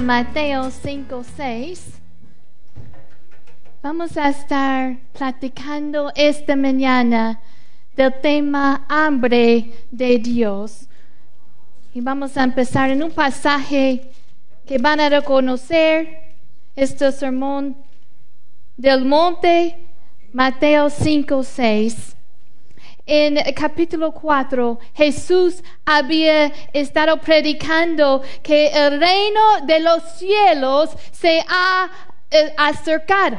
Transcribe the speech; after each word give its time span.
Mateo 0.00 0.70
5, 0.70 1.24
6. 1.36 2.00
Vamos 3.82 4.16
a 4.16 4.28
estar 4.28 4.98
platicando 5.12 6.12
esta 6.14 6.56
mañana 6.56 7.40
del 7.94 8.12
tema 8.20 8.84
hambre 8.88 9.72
de 9.90 10.18
Dios. 10.18 10.86
Y 11.94 12.00
vamos 12.00 12.36
a 12.36 12.44
empezar 12.44 12.90
en 12.90 13.02
un 13.02 13.10
pasaje 13.10 14.10
que 14.66 14.78
van 14.78 15.00
a 15.00 15.08
reconocer 15.08 16.34
este 16.74 17.10
sermón 17.12 17.76
del 18.76 19.04
monte, 19.04 19.76
Mateo 20.32 20.90
5, 20.90 21.42
6 21.42 22.15
en 23.06 23.36
capítulo 23.54 24.10
4, 24.10 24.78
Jesús 24.94 25.62
había 25.84 26.46
estado 26.72 27.20
predicando 27.20 28.20
que 28.42 28.66
el 28.68 28.98
reino 28.98 29.40
de 29.64 29.80
los 29.80 30.02
cielos 30.18 30.90
se 31.12 31.40
ha 31.48 31.90
eh, 32.30 32.52
acercado. 32.56 33.38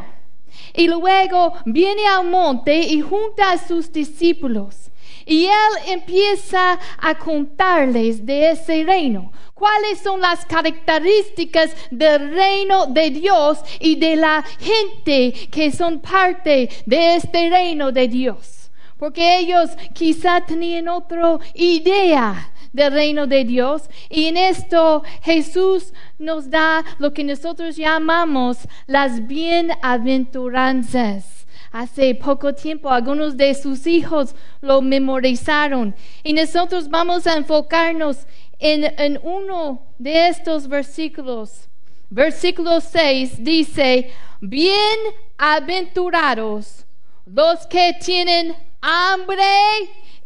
Y 0.74 0.88
luego 0.88 1.54
viene 1.66 2.08
al 2.08 2.26
monte 2.28 2.80
y 2.80 3.02
junta 3.02 3.52
a 3.52 3.58
sus 3.58 3.92
discípulos. 3.92 4.90
Y 5.26 5.46
él 5.46 5.52
empieza 5.88 6.80
a 6.98 7.16
contarles 7.18 8.26
de 8.26 8.52
ese 8.52 8.86
reino. 8.86 9.34
¿Cuáles 9.54 10.00
son 10.00 10.22
las 10.22 10.46
características 10.46 11.76
del 11.92 12.34
reino 12.34 12.86
de 12.86 13.10
Dios 13.10 13.60
y 13.82 13.96
de 13.96 14.16
la 14.16 14.46
gente 14.60 15.34
que 15.52 15.72
son 15.72 16.00
parte 16.00 16.70
de 16.86 17.16
este 17.16 17.50
reino 17.50 17.92
de 17.92 18.08
Dios? 18.08 18.67
Porque 18.98 19.40
ellos 19.40 19.70
quizá 19.94 20.42
tenían 20.42 20.88
otra 20.88 21.38
idea 21.54 22.52
del 22.74 22.94
reino 22.94 23.28
de 23.28 23.46
Dios. 23.46 23.84
Y 24.10 24.26
en 24.26 24.38
esto 24.38 25.04
Jesús 25.22 25.94
nos 26.18 26.50
da 26.50 26.84
lo 27.00 27.14
que 27.14 27.24
nosotros 27.24 27.76
llamamos 27.76 28.58
las 28.88 29.28
bienaventuranzas. 29.28 31.46
Hace 31.72 32.16
poco 32.16 32.56
tiempo 32.56 32.90
algunos 32.90 33.38
de 33.38 33.54
sus 33.54 33.86
hijos 33.88 34.34
lo 34.62 34.82
memorizaron 34.82 35.96
y 36.24 36.34
nosotros 36.34 36.90
vamos 36.90 37.28
a 37.28 37.36
enfocarnos 37.36 38.26
en, 38.58 38.86
en 38.98 39.20
uno 39.22 39.84
de 40.00 40.30
estos 40.30 40.68
versículos. 40.68 41.70
Versículo 42.10 42.80
6 42.80 43.44
dice, 43.44 44.14
bienaventurados 44.40 46.86
los 47.26 47.68
que 47.68 47.98
tienen 48.02 48.56
hambre 48.82 49.44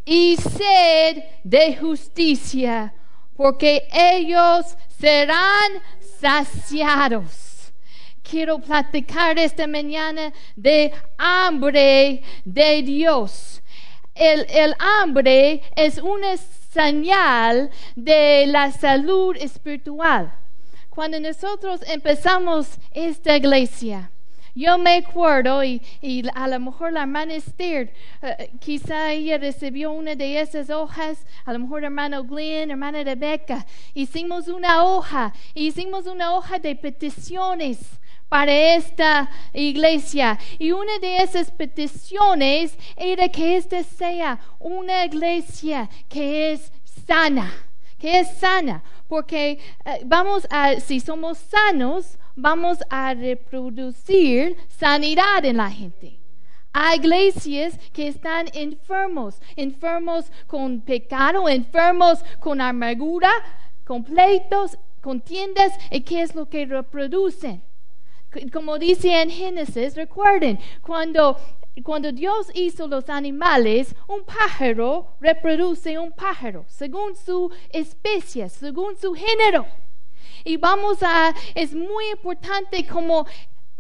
y 0.05 0.37
sed 0.37 1.23
de 1.43 1.75
justicia, 1.77 2.93
porque 3.35 3.87
ellos 3.91 4.77
serán 4.99 5.71
saciados. 6.19 7.71
Quiero 8.21 8.59
platicar 8.59 9.37
esta 9.37 9.67
mañana 9.67 10.31
de 10.55 10.93
hambre 11.17 12.23
de 12.45 12.81
Dios. 12.83 13.61
El, 14.15 14.45
el 14.49 14.75
hambre 14.79 15.61
es 15.75 15.97
una 15.97 16.37
señal 16.37 17.69
de 17.95 18.45
la 18.47 18.71
salud 18.71 19.35
espiritual. 19.37 20.33
Cuando 20.89 21.19
nosotros 21.19 21.81
empezamos 21.87 22.67
esta 22.91 23.35
iglesia, 23.35 24.11
yo 24.55 24.77
me 24.77 24.97
acuerdo, 24.97 25.63
y, 25.63 25.81
a 26.35 26.47
lo 26.47 26.59
mejor 26.59 26.93
la 26.93 27.01
hermana 27.01 27.33
Esther, 27.33 27.93
eh, 28.21 28.51
quizá 28.59 29.11
ella 29.11 29.37
recibió 29.37 29.91
una 29.91 30.15
de 30.15 30.41
esas 30.41 30.69
hojas, 30.69 31.25
a 31.45 31.53
lo 31.53 31.59
mejor 31.59 31.83
hermano 31.83 32.23
Glenn, 32.23 32.71
hermana 32.71 33.03
Rebecca, 33.03 33.65
hicimos 33.93 34.47
una 34.47 34.83
hoja, 34.83 35.33
hicimos 35.53 36.05
una 36.05 36.35
hoja 36.35 36.59
de 36.59 36.75
peticiones 36.75 37.79
para 38.31 38.53
esta 38.53 39.29
iglesia. 39.53 40.39
Y 40.57 40.71
una 40.71 40.99
de 40.99 41.17
esas 41.17 41.51
peticiones 41.51 42.77
era 42.95 43.27
que 43.27 43.57
esta 43.57 43.83
sea 43.83 44.39
una 44.57 45.05
iglesia 45.05 45.89
que 46.07 46.53
es 46.53 46.71
sana, 47.05 47.51
que 47.99 48.19
es 48.19 48.37
sana, 48.37 48.83
porque 49.09 49.59
eh, 49.83 50.01
vamos 50.05 50.47
a, 50.49 50.79
si 50.79 51.01
somos 51.01 51.39
sanos, 51.39 52.17
vamos 52.35 52.79
a 52.89 53.13
reproducir 53.13 54.57
sanidad 54.69 55.43
en 55.43 55.57
la 55.57 55.69
gente. 55.69 56.19
Hay 56.73 56.99
iglesias 56.99 57.77
que 57.91 58.07
están 58.07 58.47
enfermos, 58.53 59.41
enfermos 59.57 60.31
con 60.47 60.81
pecado, 60.81 61.49
enfermos 61.49 62.23
con 62.39 62.61
amargura, 62.61 63.31
con 63.85 64.03
pleitos, 64.05 64.77
con 65.01 65.19
tiendas, 65.19 65.73
¿y 65.89 66.01
qué 66.01 66.21
es 66.21 66.33
lo 66.33 66.47
que 66.47 66.65
reproducen? 66.65 67.61
Como 68.53 68.77
dice 68.77 69.21
en 69.21 69.29
Génesis, 69.29 69.95
recuerden, 69.95 70.59
cuando, 70.81 71.37
cuando 71.83 72.13
Dios 72.13 72.49
hizo 72.53 72.87
los 72.87 73.09
animales, 73.09 73.93
un 74.07 74.23
pájaro 74.23 75.17
reproduce 75.19 75.99
un 75.99 76.13
pájaro, 76.13 76.63
según 76.69 77.17
su 77.17 77.51
especie, 77.71 78.47
según 78.47 78.95
su 78.95 79.13
género. 79.13 79.65
Y 80.43 80.57
vamos 80.57 81.03
a, 81.03 81.33
es 81.55 81.73
muy 81.73 82.09
importante 82.09 82.85
como 82.85 83.25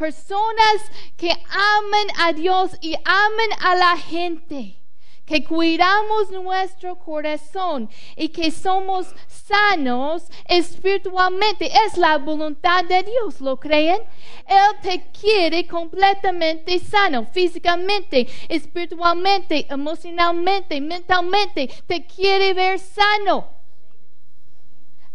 personas 0.01 0.91
que 1.15 1.29
aman 1.29 2.07
a 2.17 2.33
Dios 2.33 2.75
y 2.81 2.95
aman 2.95 3.51
a 3.61 3.75
la 3.75 3.97
gente, 3.97 4.81
que 5.27 5.43
cuidamos 5.43 6.31
nuestro 6.31 6.97
corazón 6.97 7.87
y 8.15 8.29
que 8.29 8.49
somos 8.49 9.13
sanos 9.27 10.23
espiritualmente. 10.45 11.69
Es 11.85 11.97
la 11.97 12.17
voluntad 12.17 12.83
de 12.83 13.03
Dios, 13.03 13.39
¿lo 13.41 13.57
creen? 13.57 14.01
Él 14.47 14.75
te 14.81 15.11
quiere 15.11 15.67
completamente 15.67 16.79
sano, 16.79 17.27
físicamente, 17.27 18.27
espiritualmente, 18.49 19.67
emocionalmente, 19.69 20.81
mentalmente. 20.81 21.69
Te 21.85 22.07
quiere 22.07 22.55
ver 22.55 22.79
sano. 22.79 23.47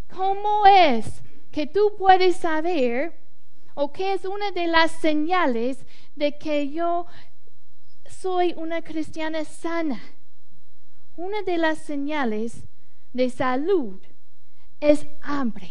¿Cómo 0.08 0.64
es 0.64 1.25
que 1.56 1.66
tú 1.66 1.94
puedes 1.96 2.36
saber 2.36 3.14
o 3.72 3.90
que 3.90 4.12
es 4.12 4.26
una 4.26 4.50
de 4.50 4.66
las 4.66 4.90
señales 4.90 5.86
de 6.14 6.36
que 6.36 6.70
yo 6.70 7.06
soy 8.10 8.52
una 8.58 8.82
cristiana 8.82 9.42
sana. 9.42 9.98
Una 11.16 11.40
de 11.44 11.56
las 11.56 11.78
señales 11.78 12.64
de 13.14 13.30
salud 13.30 13.98
es 14.80 15.06
hambre. 15.22 15.70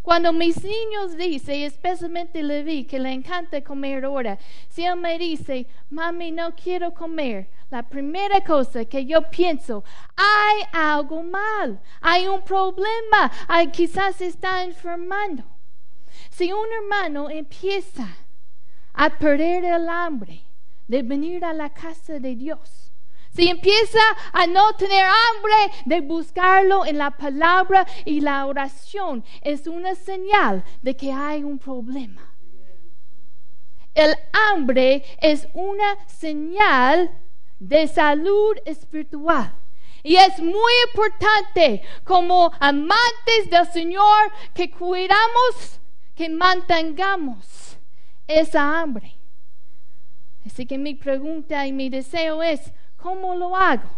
Cuando 0.00 0.32
mis 0.32 0.62
niños 0.62 1.16
dicen, 1.16 1.62
especialmente 1.62 2.40
Levi, 2.44 2.84
que 2.84 3.00
le 3.00 3.12
encanta 3.12 3.64
comer 3.64 4.04
ahora, 4.04 4.38
si 4.68 4.84
él 4.84 4.94
me 4.94 5.18
dice, 5.18 5.66
mami, 5.90 6.30
no 6.30 6.54
quiero 6.54 6.94
comer, 6.94 7.48
la 7.72 7.82
primera 7.82 8.44
cosa 8.44 8.84
que 8.84 9.06
yo 9.06 9.22
pienso, 9.30 9.82
hay 10.14 10.62
algo 10.72 11.22
mal, 11.22 11.80
hay 12.02 12.26
un 12.26 12.42
problema, 12.42 13.32
hay, 13.48 13.68
quizás 13.68 14.20
está 14.20 14.62
enfermando. 14.62 15.42
Si 16.28 16.52
un 16.52 16.66
hermano 16.80 17.30
empieza 17.30 18.06
a 18.92 19.08
perder 19.08 19.64
el 19.64 19.88
hambre 19.88 20.42
de 20.86 21.02
venir 21.02 21.46
a 21.46 21.54
la 21.54 21.70
casa 21.70 22.18
de 22.18 22.36
Dios, 22.36 22.92
si 23.34 23.48
empieza 23.48 24.02
a 24.34 24.46
no 24.46 24.74
tener 24.76 25.06
hambre 25.06 25.74
de 25.86 26.02
buscarlo 26.02 26.84
en 26.84 26.98
la 26.98 27.12
palabra 27.12 27.86
y 28.04 28.20
la 28.20 28.44
oración, 28.44 29.24
es 29.40 29.66
una 29.66 29.94
señal 29.94 30.62
de 30.82 30.94
que 30.94 31.10
hay 31.10 31.42
un 31.42 31.58
problema. 31.58 32.34
El 33.94 34.14
hambre 34.32 35.04
es 35.22 35.48
una 35.54 35.96
señal 36.06 37.10
de 37.62 37.86
salud 37.86 38.56
espiritual. 38.64 39.54
Y 40.02 40.16
es 40.16 40.40
muy 40.40 40.72
importante 40.88 41.82
como 42.02 42.50
amantes 42.58 43.48
del 43.48 43.66
Señor 43.66 44.32
que 44.52 44.68
cuidamos, 44.68 45.80
que 46.16 46.28
mantengamos 46.28 47.78
esa 48.26 48.80
hambre. 48.80 49.14
Así 50.44 50.66
que 50.66 50.76
mi 50.76 50.94
pregunta 50.94 51.64
y 51.64 51.72
mi 51.72 51.88
deseo 51.88 52.42
es, 52.42 52.72
¿cómo 52.96 53.36
lo 53.36 53.54
hago? 53.54 53.88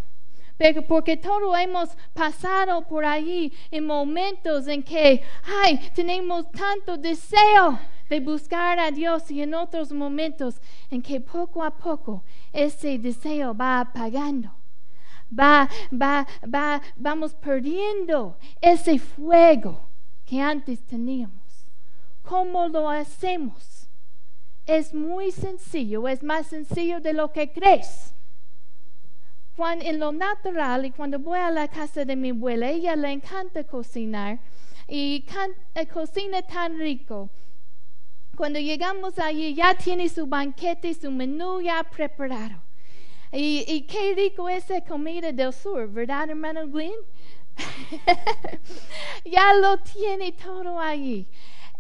Porque 0.87 1.17
todos 1.17 1.59
hemos 1.59 1.89
pasado 2.13 2.87
por 2.87 3.05
allí 3.05 3.51
en 3.71 3.87
momentos 3.87 4.69
en 4.69 4.83
que, 4.83 5.23
ay, 5.65 5.91
tenemos 5.95 6.51
tanto 6.53 6.99
deseo 6.99 7.79
de 8.09 8.21
buscar 8.21 8.79
a 8.79 8.91
Dios 8.91 9.31
y 9.31 9.43
en 9.43 9.55
otros 9.55 9.93
momentos 9.93 10.61
en 10.91 11.03
que 11.03 11.21
poco 11.21 11.63
a 11.63 11.77
poco 11.77 12.25
ese 12.53 12.99
deseo 12.99 13.55
va 13.55 13.81
apagando. 13.81 14.51
Va, 15.37 15.69
va, 15.91 16.27
va, 16.43 16.81
vamos 16.97 17.35
perdiendo 17.35 18.37
ese 18.61 18.99
fuego 18.99 19.89
que 20.25 20.41
antes 20.41 20.85
teníamos. 20.85 21.67
¿Cómo 22.23 22.69
lo 22.69 22.89
hacemos? 22.89 23.89
Es 24.67 24.95
muy 24.95 25.31
sencillo, 25.31 26.09
es 26.09 26.23
más 26.23 26.47
sencillo 26.47 27.01
de 27.01 27.13
lo 27.13 27.33
que 27.33 27.53
crees. 27.53 28.15
Cuando, 29.57 29.85
en 29.85 29.99
lo 29.99 30.11
natural 30.11 30.87
y 30.87 30.91
cuando 30.91 31.19
voy 31.19 31.39
a 31.39 31.51
la 31.51 31.69
casa 31.69 32.05
de 32.05 32.17
mi 32.17 32.31
abuela, 32.31 32.71
ella 32.71 32.97
le 32.97 33.13
encanta 33.13 33.65
cocinar 33.65 34.41
y 34.89 35.25
eh, 35.75 35.87
cocina 35.87 36.43
tan 36.43 36.79
rico. 36.79 37.31
Cuando 38.37 38.59
llegamos 38.59 39.19
allí 39.19 39.55
ya 39.55 39.75
tiene 39.77 40.09
su 40.09 40.27
banquete, 40.27 40.93
su 40.95 41.11
menú 41.11 41.61
ya 41.61 41.83
preparado. 41.85 42.61
Y, 43.33 43.65
y 43.69 43.83
qué 43.83 44.15
rico 44.15 44.49
esa 44.49 44.81
comida 44.83 45.33
del 45.33 45.53
sur, 45.53 45.89
¿verdad, 45.91 46.31
hermano 46.31 46.69
Glenn? 46.69 46.93
ya 49.25 49.55
lo 49.55 49.79
tiene 49.79 50.33
todo 50.33 50.79
allí. 50.81 51.27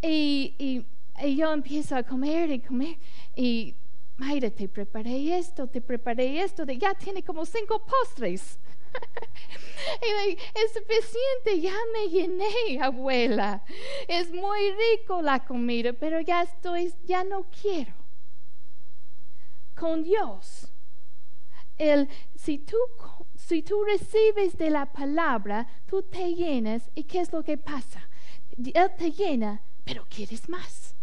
Y, 0.02 0.54
y- 0.58 0.86
y 1.24 1.36
yo 1.36 1.52
empiezo 1.52 1.94
a 1.96 2.02
comer 2.02 2.50
y 2.50 2.60
comer. 2.60 2.96
Y, 3.36 3.74
Mayra, 4.16 4.50
te 4.50 4.68
preparé 4.68 5.38
esto, 5.38 5.66
te 5.68 5.80
preparé 5.80 6.40
esto. 6.42 6.64
de- 6.66 6.76
ya 6.78 6.94
tiene 6.94 7.22
como 7.22 7.44
cinco 7.46 7.84
postres. 7.86 8.58
es 10.54 10.72
suficiente, 10.72 11.60
ya 11.60 11.74
me 11.92 12.08
llené, 12.08 12.80
abuela. 12.82 13.62
Es 14.08 14.30
muy 14.30 14.72
rico 14.72 15.22
la 15.22 15.44
comida, 15.44 15.92
pero 15.92 16.20
ya 16.20 16.42
estoy, 16.42 16.92
ya 17.04 17.24
no 17.24 17.46
quiero. 17.60 17.92
Con 19.74 20.04
Dios, 20.04 20.68
el, 21.78 22.08
si, 22.36 22.58
tú, 22.58 22.76
si 23.34 23.62
tú 23.62 23.82
recibes 23.84 24.56
de 24.56 24.70
la 24.70 24.92
palabra, 24.92 25.66
tú 25.86 26.02
te 26.02 26.34
llenas 26.34 26.90
y 26.94 27.04
¿qué 27.04 27.20
es 27.20 27.32
lo 27.32 27.42
que 27.42 27.58
pasa? 27.58 28.08
Él 28.56 28.90
te 28.96 29.10
llena, 29.10 29.60
pero 29.84 30.06
quieres 30.08 30.48
más. 30.48 30.94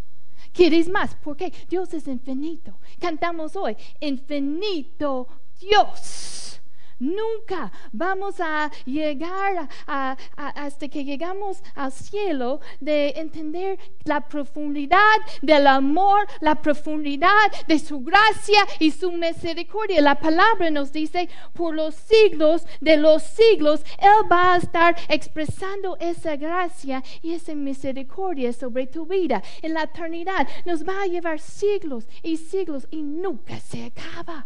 Quieres 0.53 0.89
más, 0.89 1.15
porque 1.15 1.53
Dios 1.69 1.93
es 1.93 2.07
infinito. 2.07 2.77
Cantamos 2.99 3.55
hoy, 3.55 3.75
infinito 3.99 5.27
Dios. 5.59 6.60
Nunca 7.01 7.71
vamos 7.91 8.39
a 8.39 8.69
llegar 8.85 9.67
a- 9.87 10.15
hasta 10.37 10.87
que 10.87 11.03
llegamos 11.03 11.63
al 11.73 11.91
cielo 11.91 12.59
de 12.79 13.09
entender 13.15 13.79
la 14.03 14.27
profundidad 14.27 15.17
del 15.41 15.65
amor, 15.65 16.27
la 16.41 16.61
profundidad 16.61 17.49
de 17.67 17.79
su 17.79 18.01
gracia 18.01 18.67
y 18.77 18.91
su 18.91 19.11
misericordia. 19.11 19.99
La 20.01 20.19
palabra 20.19 20.69
nos 20.69 20.91
dice, 20.91 21.27
por 21.53 21.73
los 21.73 21.95
siglos 21.95 22.67
de 22.81 22.97
los 22.97 23.23
siglos, 23.23 23.81
Él 23.97 24.31
va 24.31 24.53
a 24.53 24.57
estar 24.57 24.95
expresando 25.09 25.97
esa 25.99 26.35
gracia 26.35 27.03
y 27.23 27.33
esa 27.33 27.55
misericordia 27.55 28.53
sobre 28.53 28.85
tu 28.85 29.07
vida. 29.07 29.41
En 29.63 29.73
la 29.73 29.83
eternidad 29.83 30.47
nos 30.65 30.87
va 30.87 31.01
a 31.01 31.07
llevar 31.07 31.39
siglos 31.39 32.07
y 32.21 32.37
siglos 32.37 32.87
y 32.91 33.01
nunca 33.01 33.59
se 33.59 33.85
acaba. 33.85 34.45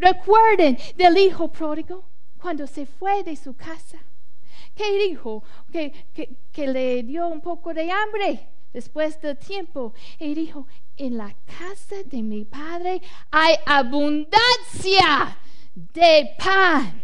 Recuerden 0.00 0.78
del 0.96 1.18
hijo 1.18 1.48
pródigo 1.48 2.04
cuando 2.40 2.66
se 2.66 2.86
fue 2.86 3.22
de 3.22 3.36
su 3.36 3.54
casa. 3.54 3.98
¿Qué 4.74 5.08
dijo? 5.08 5.42
Que, 5.70 5.92
que, 6.14 6.36
que 6.50 6.66
le 6.66 7.02
dio 7.02 7.28
un 7.28 7.42
poco 7.42 7.74
de 7.74 7.90
hambre 7.90 8.48
después 8.72 9.20
del 9.20 9.36
tiempo. 9.36 9.92
Y 10.18 10.34
dijo, 10.34 10.66
en 10.96 11.18
la 11.18 11.34
casa 11.58 11.96
de 12.06 12.22
mi 12.22 12.44
padre 12.44 13.02
hay 13.30 13.56
abundancia 13.66 15.36
de 15.74 16.30
pan. 16.38 17.02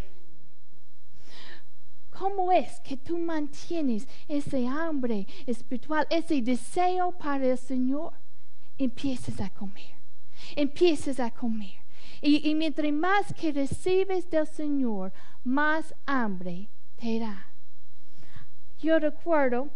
¿Cómo 2.18 2.50
es 2.50 2.80
que 2.80 2.96
tú 2.96 3.18
mantienes 3.18 4.08
ese 4.26 4.66
hambre 4.66 5.26
espiritual, 5.46 6.06
ese 6.08 6.40
deseo 6.40 7.12
para 7.12 7.44
el 7.44 7.58
Señor? 7.58 8.14
Empiezas 8.78 9.38
a 9.40 9.50
comer, 9.50 9.94
empiezas 10.54 11.20
a 11.20 11.30
comer. 11.30 11.85
Y, 12.28 12.56
mientras 12.56 12.92
más 12.92 13.32
que 13.34 13.52
recibes 13.52 14.28
del 14.28 14.48
Señor, 14.48 15.12
más 15.44 15.94
hambre 16.06 16.68
te 16.96 17.20
da. 17.20 17.46
Yo 18.80 18.98
recuerdo, 18.98 19.70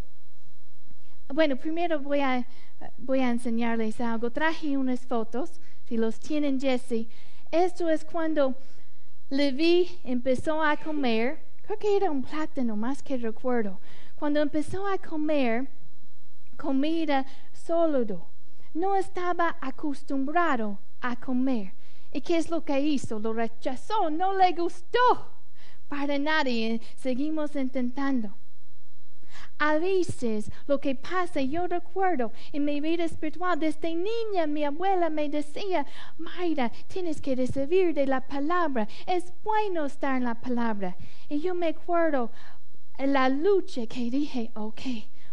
bueno, 1.32 1.54
primero 1.54 2.00
voy 2.00 2.18
a, 2.18 2.44
voy 2.98 3.20
a 3.20 3.30
enseñarles 3.30 4.00
algo. 4.00 4.32
Traje 4.32 4.76
unas 4.76 5.06
fotos, 5.06 5.60
si 5.84 5.96
los 5.96 6.18
tienen 6.18 6.60
Jesse. 6.60 7.06
Esto 7.52 7.88
es 7.88 8.04
cuando 8.04 8.56
Levi 9.28 10.00
empezó 10.02 10.60
a 10.60 10.76
comer, 10.76 11.38
creo 11.62 11.78
que 11.78 11.96
era 11.96 12.10
un 12.10 12.24
plátano 12.24 12.74
más 12.74 13.00
que 13.00 13.16
recuerdo. 13.16 13.78
Cuando 14.16 14.40
empezó 14.40 14.88
a 14.88 14.98
comer 14.98 15.68
comida 16.56 17.24
sólido, 17.52 18.26
no 18.74 18.96
estaba 18.96 19.56
acostumbrado 19.60 20.80
a 21.00 21.14
comer. 21.14 21.78
¿Y 22.12 22.20
qué 22.22 22.36
es 22.36 22.50
lo 22.50 22.64
que 22.64 22.80
hizo? 22.80 23.18
Lo 23.18 23.32
rechazó, 23.32 24.10
no 24.10 24.36
le 24.36 24.52
gustó 24.52 24.98
para 25.88 26.18
nadie. 26.18 26.80
Seguimos 26.96 27.54
intentando. 27.56 28.34
A 29.58 29.78
veces 29.78 30.50
lo 30.66 30.80
que 30.80 30.94
pasa, 30.94 31.42
yo 31.42 31.66
recuerdo 31.66 32.32
en 32.52 32.64
mi 32.64 32.80
vida 32.80 33.04
espiritual, 33.04 33.58
desde 33.60 33.94
niña 33.94 34.46
mi 34.46 34.64
abuela 34.64 35.10
me 35.10 35.28
decía, 35.28 35.86
Mayra, 36.16 36.72
tienes 36.88 37.20
que 37.20 37.36
recibir 37.36 37.92
de 37.92 38.06
la 38.06 38.26
palabra, 38.26 38.88
es 39.06 39.32
bueno 39.44 39.84
estar 39.84 40.16
en 40.16 40.24
la 40.24 40.34
palabra. 40.34 40.96
Y 41.28 41.40
yo 41.40 41.54
me 41.54 41.68
acuerdo 41.68 42.30
la 42.98 43.28
lucha 43.28 43.86
que 43.86 44.10
dije, 44.10 44.50
ok, 44.54 44.80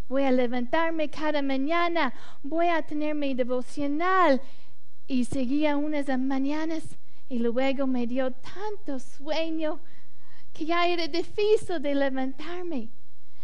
voy 0.09 0.23
a 0.23 0.31
levantarme 0.31 1.09
cada 1.09 1.41
mañana, 1.41 2.13
voy 2.43 2.67
a 2.67 2.81
tener 2.81 3.15
mi 3.15 3.33
devocional. 3.33 4.41
Y 5.07 5.25
seguía 5.25 5.77
unas 5.77 6.07
mañanas 6.19 6.83
y 7.29 7.39
luego 7.39 7.87
me 7.87 8.07
dio 8.07 8.31
tanto 8.31 8.99
sueño 8.99 9.79
que 10.53 10.65
ya 10.65 10.87
era 10.87 11.07
difícil 11.07 11.81
de 11.81 11.95
levantarme 11.95 12.89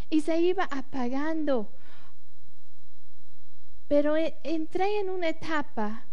y 0.10 0.22
se 0.22 0.40
iba 0.40 0.66
apagando. 0.66 1.70
Pero 3.88 4.18
e- 4.18 4.36
entré 4.44 5.00
en 5.00 5.10
una 5.10 5.30
etapa 5.30 6.06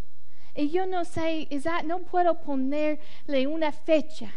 y 0.55 0.71
yo 0.71 0.87
no 0.87 1.05
sé, 1.05 1.49
no 1.85 2.01
puedo 2.01 2.41
ponerle 2.41 3.47
una 3.47 3.73
fecha, 3.73 4.33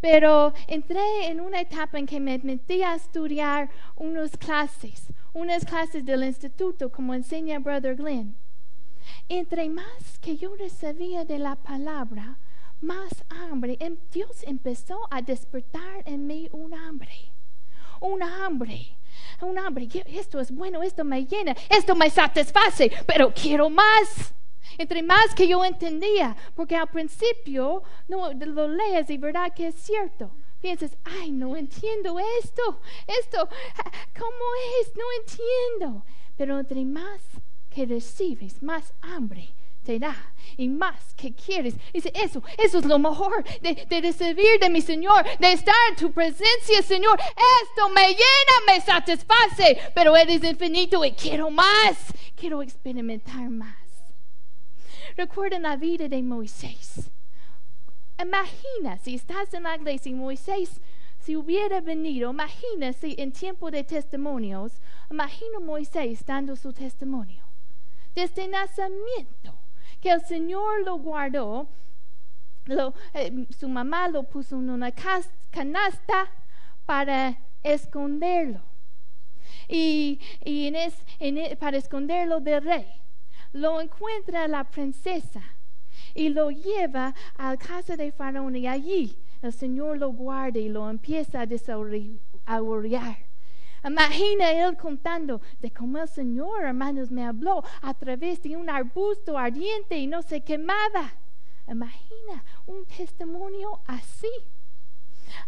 pero 0.00 0.52
entré 0.66 1.28
en 1.28 1.40
una 1.40 1.60
etapa 1.60 1.98
en 1.98 2.06
que 2.06 2.20
me 2.20 2.38
metí 2.38 2.82
a 2.82 2.94
estudiar 2.94 3.70
unas 3.96 4.36
clases, 4.36 5.12
unas 5.32 5.64
clases 5.64 6.04
del 6.04 6.24
instituto, 6.24 6.90
como 6.90 7.14
enseña 7.14 7.58
Brother 7.60 7.96
Glenn. 7.96 8.41
Entre 9.28 9.68
más 9.68 10.18
que 10.20 10.36
yo 10.36 10.54
recibía 10.56 11.24
de 11.24 11.38
la 11.38 11.56
palabra, 11.56 12.38
más 12.80 13.24
hambre, 13.28 13.76
em- 13.80 13.98
Dios 14.10 14.42
empezó 14.42 15.08
a 15.10 15.22
despertar 15.22 16.02
en 16.04 16.26
mí 16.26 16.48
un 16.52 16.74
hambre 16.74 17.32
un 18.02 18.22
hambre, 18.22 18.96
un 19.40 19.58
hambre. 19.58 19.88
Esto 20.06 20.40
es 20.40 20.50
bueno, 20.50 20.82
esto 20.82 21.04
me 21.04 21.24
llena, 21.24 21.56
esto 21.70 21.94
me 21.94 22.10
satisface, 22.10 22.90
pero 23.06 23.32
quiero 23.32 23.70
más. 23.70 24.34
Entre 24.78 25.02
más 25.02 25.34
que 25.34 25.46
yo 25.46 25.64
entendía, 25.64 26.34
porque 26.54 26.76
al 26.76 26.88
principio 26.88 27.82
no 28.08 28.32
lo 28.32 28.68
lees 28.68 29.08
y 29.10 29.18
verdad 29.18 29.52
que 29.54 29.68
es 29.68 29.74
cierto. 29.76 30.30
Piensas, 30.60 30.96
ay, 31.04 31.30
no 31.30 31.56
entiendo 31.56 32.18
esto, 32.40 32.80
esto, 33.06 33.48
¿cómo 34.18 34.44
es? 34.80 34.92
No 34.96 35.04
entiendo. 35.20 36.04
Pero 36.36 36.58
entre 36.58 36.84
más 36.84 37.20
que 37.74 37.86
recibes, 37.86 38.62
más 38.62 38.92
hambre 39.00 39.54
te 39.82 39.98
da 39.98 40.14
y 40.56 40.68
más 40.68 41.14
que 41.14 41.32
quieres. 41.32 41.74
Dice, 41.92 42.12
eso, 42.14 42.42
eso 42.58 42.78
es 42.78 42.84
lo 42.84 42.98
mejor 42.98 43.44
de, 43.60 43.86
de 43.88 44.00
recibir 44.00 44.58
de 44.60 44.70
mi 44.70 44.80
Señor, 44.80 45.24
de 45.38 45.52
estar 45.52 45.74
en 45.90 45.96
tu 45.96 46.12
presencia, 46.12 46.82
Señor. 46.82 47.18
Esto 47.20 47.88
me 47.90 48.08
llena, 48.08 48.56
me 48.66 48.80
satisface, 48.80 49.78
pero 49.94 50.16
eres 50.16 50.44
infinito 50.44 51.04
y 51.04 51.12
quiero 51.12 51.50
más, 51.50 52.12
quiero 52.36 52.62
experimentar 52.62 53.48
más. 53.50 53.76
Recuerden 55.16 55.62
la 55.62 55.76
vida 55.76 56.08
de 56.08 56.22
Moisés. 56.22 57.10
Imagina 58.20 58.98
si 58.98 59.16
estás 59.16 59.52
en 59.52 59.64
la 59.64 59.76
iglesia 59.76 60.10
y 60.10 60.14
Moisés, 60.14 60.80
si 61.18 61.36
hubiera 61.36 61.80
venido, 61.80 62.30
imagina 62.30 62.92
si 62.92 63.14
en 63.18 63.32
tiempo 63.32 63.70
de 63.70 63.84
testimonios, 63.84 64.72
imagina 65.10 65.60
Moisés 65.60 66.24
dando 66.24 66.56
su 66.56 66.72
testimonio. 66.72 67.51
Desde 68.14 68.46
nacimiento, 68.48 69.54
que 70.00 70.10
el 70.10 70.20
Señor 70.22 70.82
lo 70.84 70.96
guardó, 70.96 71.68
eh, 73.14 73.46
su 73.58 73.68
mamá 73.68 74.08
lo 74.08 74.22
puso 74.24 74.56
en 74.56 74.70
una 74.70 74.92
canasta 75.50 76.30
para 76.86 77.38
esconderlo. 77.62 78.60
Y, 79.68 80.20
en 80.42 80.76
es- 80.76 81.04
e- 81.20 81.56
para 81.56 81.78
esconderlo 81.78 82.40
del 82.40 82.62
rey. 82.62 82.86
Lo 83.52 83.80
encuentra 83.80 84.48
la 84.48 84.64
princesa 84.64 85.42
y 86.14 86.28
lo 86.30 86.50
lleva 86.50 87.14
a 87.36 87.56
casa 87.56 87.96
de 87.96 88.12
Faraón 88.12 88.56
y 88.56 88.66
allí 88.66 89.16
el 89.40 89.52
Señor 89.52 89.98
lo 89.98 90.08
guarda 90.10 90.58
y 90.58 90.68
lo 90.68 90.88
empieza 90.88 91.40
a 91.42 91.46
desarrollar. 91.46 93.16
Imagina 93.84 94.52
él 94.52 94.76
contando 94.76 95.40
de 95.60 95.70
cómo 95.70 95.98
el 95.98 96.08
Señor, 96.08 96.64
hermanos, 96.64 97.10
me 97.10 97.24
habló 97.24 97.64
a 97.80 97.94
través 97.94 98.40
de 98.42 98.56
un 98.56 98.70
arbusto 98.70 99.36
ardiente 99.36 99.98
y 99.98 100.06
no 100.06 100.22
se 100.22 100.40
quemaba. 100.42 101.14
Imagina 101.66 102.44
un 102.66 102.84
testimonio 102.86 103.80
así. 103.86 104.30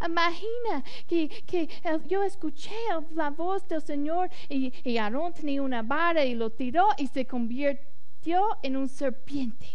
Imagina 0.05 0.83
que, 1.07 1.29
que 1.47 1.69
yo 2.09 2.23
escuché 2.23 2.75
la 3.15 3.31
voz 3.31 3.69
del 3.69 3.83
Señor 3.83 4.31
y, 4.49 4.73
y 4.83 4.97
Aarón 4.97 5.35
tenía 5.35 5.63
una 5.63 5.83
vara 5.83 6.25
y 6.25 6.35
lo 6.35 6.51
tiró 6.51 6.89
y 6.97 7.07
se 7.07 7.27
convirtió 7.27 8.59
en 8.63 8.77
un 8.77 8.89
serpiente. 8.89 9.67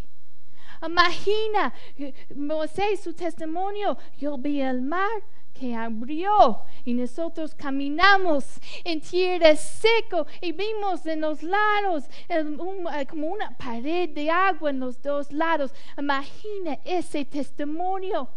Imagina 0.85 1.73
eh, 1.97 2.13
Moisés 2.35 3.01
su 3.01 3.13
testimonio. 3.13 3.97
Yo 4.17 4.37
vi 4.37 4.61
el 4.61 4.81
mar 4.81 5.09
que 5.59 5.75
abrió 5.75 6.61
y 6.85 6.93
nosotros 6.93 7.53
caminamos 7.53 8.45
en 8.83 9.01
tierra 9.01 9.55
seco 9.55 10.25
y 10.41 10.53
vimos 10.53 11.05
en 11.05 11.21
los 11.21 11.43
lados 11.43 12.05
eh, 12.29 12.45
como 13.09 13.27
una 13.27 13.57
pared 13.57 14.09
de 14.09 14.31
agua 14.31 14.69
en 14.69 14.79
los 14.79 15.01
dos 15.01 15.31
lados. 15.31 15.73
Imagina 15.97 16.79
ese 16.85 17.25
testimonio. 17.25 18.29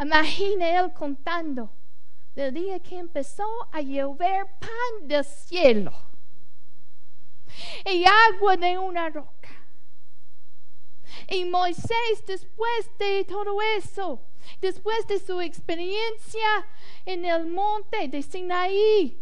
Imagina 0.00 0.80
él 0.80 0.92
contando 0.94 1.70
del 2.34 2.54
día 2.54 2.78
que 2.80 2.98
empezó 2.98 3.48
a 3.72 3.80
llover 3.80 4.46
pan 4.60 5.08
del 5.08 5.24
cielo 5.24 5.92
y 7.84 8.04
agua 8.04 8.56
de 8.56 8.78
una 8.78 9.10
roca. 9.10 9.48
Y 11.28 11.44
Moisés, 11.44 12.24
después 12.26 12.90
de 12.98 13.24
todo 13.24 13.60
eso, 13.76 14.20
después 14.60 15.06
de 15.06 15.18
su 15.18 15.40
experiencia 15.40 16.66
en 17.04 17.24
el 17.24 17.46
monte 17.46 18.08
de 18.08 18.22
Sinaí, 18.22 19.20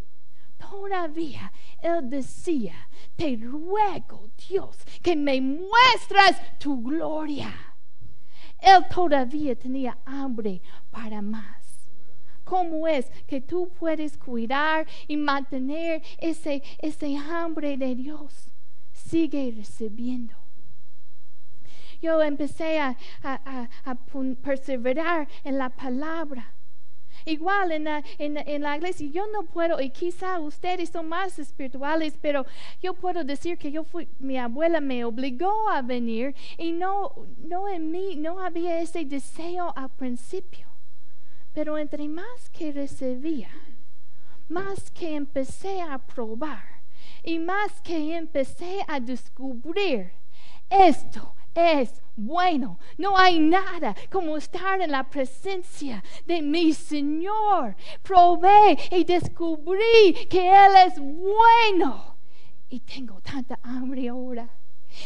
todavía 0.59 1.53
él 1.83 2.09
decía, 2.09 2.89
te 3.17 3.37
ruego 3.37 4.31
Dios 4.49 4.77
que 5.03 5.15
me 5.17 5.41
muestras 5.41 6.59
tu 6.59 6.83
gloria. 6.83 7.55
Él 8.61 8.85
todavía 8.93 9.55
tenía 9.55 9.99
hambre 10.05 10.63
para 10.91 11.23
más. 11.23 11.89
¿Cómo 12.45 12.87
es 12.87 13.11
que 13.27 13.41
tú 13.41 13.69
puedes 13.79 14.17
cuidar 14.17 14.87
y 15.09 15.17
mantener 15.17 16.03
ese, 16.19 16.63
ese 16.79 17.17
hambre 17.17 17.77
de 17.77 17.95
Dios? 17.95 18.51
Sigue 18.93 19.53
recibiendo 19.57 20.46
yo 22.01 22.23
empecé 22.23 22.81
a, 22.81 22.97
perseverar 24.43 25.29
en 25.45 25.59
la 25.59 25.71
palabra. 25.71 26.53
Igual 27.25 27.73
en 27.73 27.85
la, 27.85 28.05
en, 28.19 28.63
la, 28.63 28.77
iglesia, 28.77 29.09
yo 29.11 29.27
no 29.33 29.43
puedo, 29.43 29.81
y 29.81 29.91
quizá 29.91 30.39
ustedes 30.39 30.91
son 30.91 31.09
más 31.09 31.39
espirituales, 31.39 32.17
pero 32.21 32.47
yo 32.81 32.95
puedo 32.95 33.25
decir 33.25 33.59
que 33.59 33.73
yo 33.73 33.83
fui, 33.83 34.09
mi 34.21 34.39
abuela 34.39 34.81
me 34.81 35.05
obligó 35.05 35.69
a 35.71 35.83
venir 35.83 36.37
y 36.57 36.71
no, 36.71 37.13
no 37.39 37.69
en 37.69 37.91
mí, 37.91 38.15
no 38.15 38.39
había 38.39 38.81
ese 38.81 39.05
deseo 39.05 39.73
al 39.75 39.91
principio. 39.91 40.69
Pero 41.53 41.79
entre 41.79 42.07
más 42.07 42.51
que 42.53 42.71
recibía, 42.71 43.51
más 44.49 44.91
que 44.91 45.17
empecé 45.17 45.81
a 45.81 45.99
probar 45.99 46.83
y 47.25 47.39
más 47.39 47.81
que 47.81 48.17
empecé 48.17 48.85
a 48.87 49.01
descubrir 49.01 50.13
esto 50.71 51.35
es 51.57 52.03
bueno. 52.15 52.79
No 52.99 53.17
hay 53.17 53.39
nada 53.39 53.95
como 54.11 54.37
estar 54.37 54.81
en 54.81 54.91
la 54.91 55.09
presencia 55.09 56.03
de 56.27 56.43
mi 56.43 56.73
Señor. 56.73 57.77
Probé 58.03 58.79
y 58.91 59.05
descubrí 59.05 60.27
que 60.31 60.49
Él 60.49 60.73
es 60.87 60.99
bueno. 60.99 62.17
Y 62.69 62.81
tengo 62.81 63.21
tanta 63.21 63.59
hambre 63.63 64.09
ahora. 64.09 64.49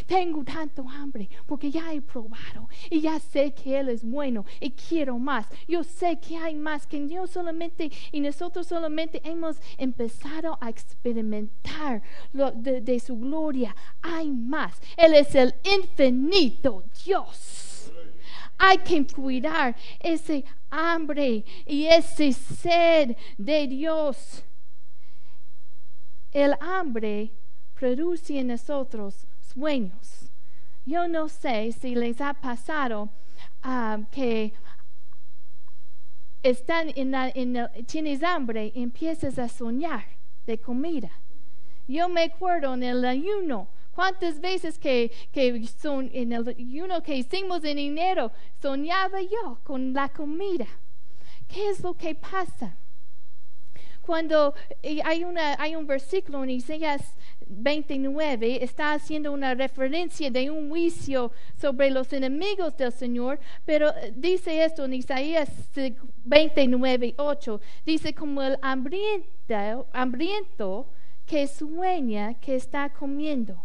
Tengo 0.06 0.44
tanto 0.44 0.88
hambre 0.88 1.28
porque 1.46 1.70
ya 1.70 1.92
he 1.92 2.00
probado 2.00 2.68
y 2.90 3.00
ya 3.00 3.18
sé 3.18 3.52
que 3.52 3.78
Él 3.78 3.88
es 3.88 4.04
bueno 4.04 4.44
y 4.60 4.70
quiero 4.70 5.18
más. 5.18 5.46
Yo 5.68 5.84
sé 5.84 6.18
que 6.18 6.36
hay 6.36 6.54
más 6.54 6.86
que 6.86 7.08
yo 7.08 7.26
solamente 7.26 7.90
y 8.12 8.20
nosotros 8.20 8.66
solamente 8.66 9.20
hemos 9.24 9.56
empezado 9.78 10.58
a 10.60 10.68
experimentar 10.68 12.02
de, 12.32 13.00
su 13.00 13.18
gloria. 13.18 13.74
Hay 14.02 14.30
más. 14.30 14.80
Él 14.96 15.14
es 15.14 15.34
el 15.34 15.54
infinito 15.64 16.84
Dios. 17.04 17.92
Hay 18.58 18.78
que 18.78 19.06
cuidar 19.06 19.74
ese 19.98 20.44
hambre 20.70 21.44
y 21.66 21.86
ese 21.86 22.32
sed 22.32 23.16
de 23.38 23.66
Dios. 23.66 24.44
El 26.32 26.54
hambre 26.60 27.32
produce 27.74 28.38
en 28.38 28.48
nosotros 28.48 29.26
sueños. 29.52 30.30
Yo 30.86 31.08
no 31.08 31.28
sé 31.28 31.72
si 31.72 31.94
les 31.94 32.20
ha 32.20 32.34
pasado 32.34 33.10
ah, 33.62 33.98
que 34.10 34.52
están 36.42 36.90
en, 36.96 37.68
tienes 37.86 38.22
hambre 38.22 38.72
empiezas 38.74 39.38
a 39.38 39.48
soñar 39.48 40.04
de 40.46 40.58
comida. 40.58 41.10
Yo 41.86 42.08
me 42.08 42.24
acuerdo 42.24 42.74
en 42.74 42.82
el 42.82 43.04
ayuno, 43.04 43.68
cuántas 43.94 44.40
veces 44.40 44.78
que, 44.78 45.12
que 45.32 45.66
son, 45.66 46.08
en 46.12 46.32
el 46.32 46.48
ayuno 46.48 47.02
que 47.02 47.16
hicimos 47.16 47.64
en 47.64 47.78
enero, 47.78 48.32
soñaba 48.62 49.20
yo 49.20 49.58
con 49.64 49.92
la 49.92 50.08
comida. 50.08 50.66
¿Qué 51.48 51.70
es 51.70 51.82
lo 51.82 51.94
que 51.94 52.14
pasa? 52.14 52.76
Cuando 54.00 54.54
hay, 55.04 55.24
una, 55.24 55.60
hay 55.60 55.76
un 55.76 55.86
versículo 55.86 56.42
en 56.42 56.50
Isaías 56.50 57.14
29 57.50 58.62
está 58.62 58.92
haciendo 58.92 59.32
una 59.32 59.54
referencia 59.54 60.30
de 60.30 60.50
un 60.50 60.70
juicio 60.70 61.32
sobre 61.60 61.90
los 61.90 62.12
enemigos 62.12 62.76
del 62.76 62.92
Señor, 62.92 63.40
pero 63.64 63.90
eh, 63.90 64.12
dice 64.14 64.64
esto 64.64 64.84
en 64.84 64.94
Isaías 64.94 65.50
29, 66.24 67.14
8, 67.18 67.60
dice 67.84 68.14
como 68.14 68.40
el 68.42 68.56
hambriento, 68.62 69.88
hambriento 69.92 70.86
que 71.26 71.48
sueña 71.48 72.34
que 72.34 72.54
está 72.54 72.88
comiendo. 72.90 73.60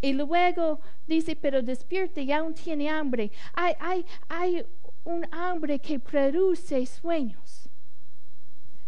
Y 0.00 0.12
luego 0.12 0.80
dice, 1.06 1.36
pero 1.36 1.62
despierte 1.62 2.22
y 2.22 2.32
aún 2.32 2.54
tiene 2.54 2.88
hambre. 2.88 3.30
Hay, 3.54 3.74
hay, 3.80 4.06
hay 4.28 4.66
un 5.04 5.26
hambre 5.32 5.78
que 5.78 5.98
produce 5.98 6.86
sueños. 6.86 7.68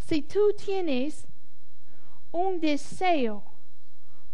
Si 0.06 0.22
tú 0.22 0.52
tienes 0.52 1.26
un 2.30 2.60
deseo 2.60 3.44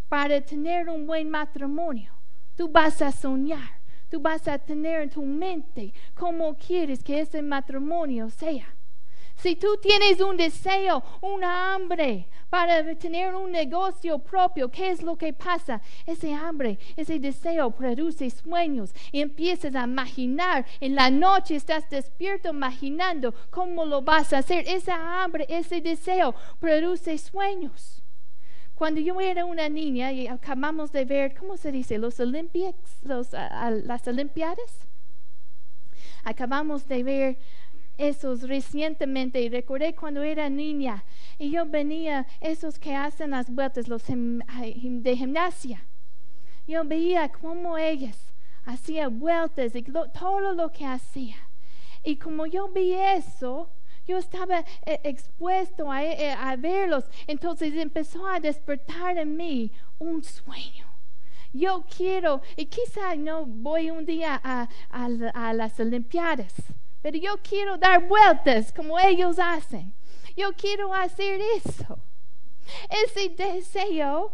para 0.08 0.40
tener 0.40 0.88
un 0.88 1.06
buen 1.06 1.30
matrimonio. 1.30 2.12
Tú 2.56 2.68
vas 2.68 3.00
a 3.00 3.12
soñar, 3.12 3.78
tú 4.10 4.20
vas 4.20 4.48
a 4.48 4.58
tener 4.58 5.02
en 5.02 5.10
tu 5.10 5.22
mente 5.22 5.92
cómo 6.14 6.56
quieres 6.56 7.02
que 7.04 7.20
ese 7.20 7.40
matrimonio 7.42 8.28
sea. 8.28 8.74
Si 9.42 9.56
tú 9.56 9.78
tienes 9.80 10.20
un 10.20 10.36
deseo, 10.36 11.02
una 11.22 11.74
hambre 11.74 12.28
para 12.50 12.94
tener 12.96 13.34
un 13.34 13.50
negocio 13.50 14.18
propio, 14.18 14.70
¿qué 14.70 14.90
es 14.90 15.02
lo 15.02 15.16
que 15.16 15.32
pasa? 15.32 15.80
Ese 16.04 16.34
hambre, 16.34 16.78
ese 16.96 17.18
deseo 17.18 17.70
produce 17.70 18.28
sueños 18.28 18.92
y 19.12 19.22
empiezas 19.22 19.74
a 19.74 19.84
imaginar. 19.84 20.66
En 20.80 20.94
la 20.94 21.10
noche 21.10 21.56
estás 21.56 21.88
despierto 21.88 22.50
imaginando 22.50 23.32
cómo 23.48 23.86
lo 23.86 24.02
vas 24.02 24.32
a 24.34 24.38
hacer. 24.38 24.64
Esa 24.68 25.22
hambre, 25.22 25.46
ese 25.48 25.80
deseo 25.80 26.34
produce 26.58 27.16
sueños. 27.16 28.02
Cuando 28.74 29.00
yo 29.00 29.20
era 29.20 29.46
una 29.46 29.68
niña 29.70 30.12
y 30.12 30.26
acabamos 30.26 30.92
de 30.92 31.04
ver, 31.06 31.34
¿cómo 31.34 31.56
se 31.56 31.72
dice? 31.72 31.96
Los 31.98 32.18
los, 32.18 33.32
las 33.32 34.06
Olimpiadas. 34.06 34.86
Acabamos 36.24 36.86
de 36.88 37.02
ver 37.02 37.38
esos 38.00 38.48
recientemente 38.48 39.42
y 39.42 39.50
recordé 39.50 39.94
cuando 39.94 40.22
era 40.22 40.48
niña 40.48 41.04
y 41.38 41.50
yo 41.50 41.66
venía 41.66 42.26
esos 42.40 42.78
que 42.78 42.94
hacen 42.94 43.32
las 43.32 43.50
vueltas 43.50 43.88
los 43.88 44.04
de 44.06 45.16
gimnasia. 45.16 45.84
Yo 46.66 46.82
veía 46.84 47.28
cómo 47.28 47.76
ellas 47.76 48.32
hacían 48.64 49.20
vueltas 49.20 49.74
y 49.74 49.82
todo 49.82 50.54
lo 50.54 50.72
que 50.72 50.86
hacía. 50.86 51.36
Y 52.02 52.16
como 52.16 52.46
yo 52.46 52.68
vi 52.68 52.94
eso 52.94 53.70
yo 54.06 54.18
estaba 54.18 54.64
eh, 54.86 55.00
expuesto 55.04 55.90
a, 55.90 56.02
eh, 56.02 56.32
a 56.32 56.56
verlos. 56.56 57.04
Entonces 57.26 57.74
empezó 57.74 58.26
a 58.26 58.40
despertar 58.40 59.18
en 59.18 59.36
mí 59.36 59.72
un 59.98 60.24
sueño. 60.24 60.86
Yo 61.52 61.84
quiero, 61.96 62.40
y 62.56 62.66
quizá 62.66 63.14
no 63.16 63.44
voy 63.44 63.90
un 63.90 64.06
día 64.06 64.40
a 64.42 65.52
las 65.52 65.78
Olimpiadas, 65.80 66.54
pero 67.02 67.16
yo 67.16 67.36
quiero 67.42 67.78
dar 67.78 68.06
vueltas 68.06 68.72
como 68.72 68.98
ellos 68.98 69.38
hacen. 69.38 69.94
Yo 70.36 70.52
quiero 70.52 70.94
hacer 70.94 71.40
eso. 71.56 71.98
Ese 72.88 73.28
deseo 73.30 74.32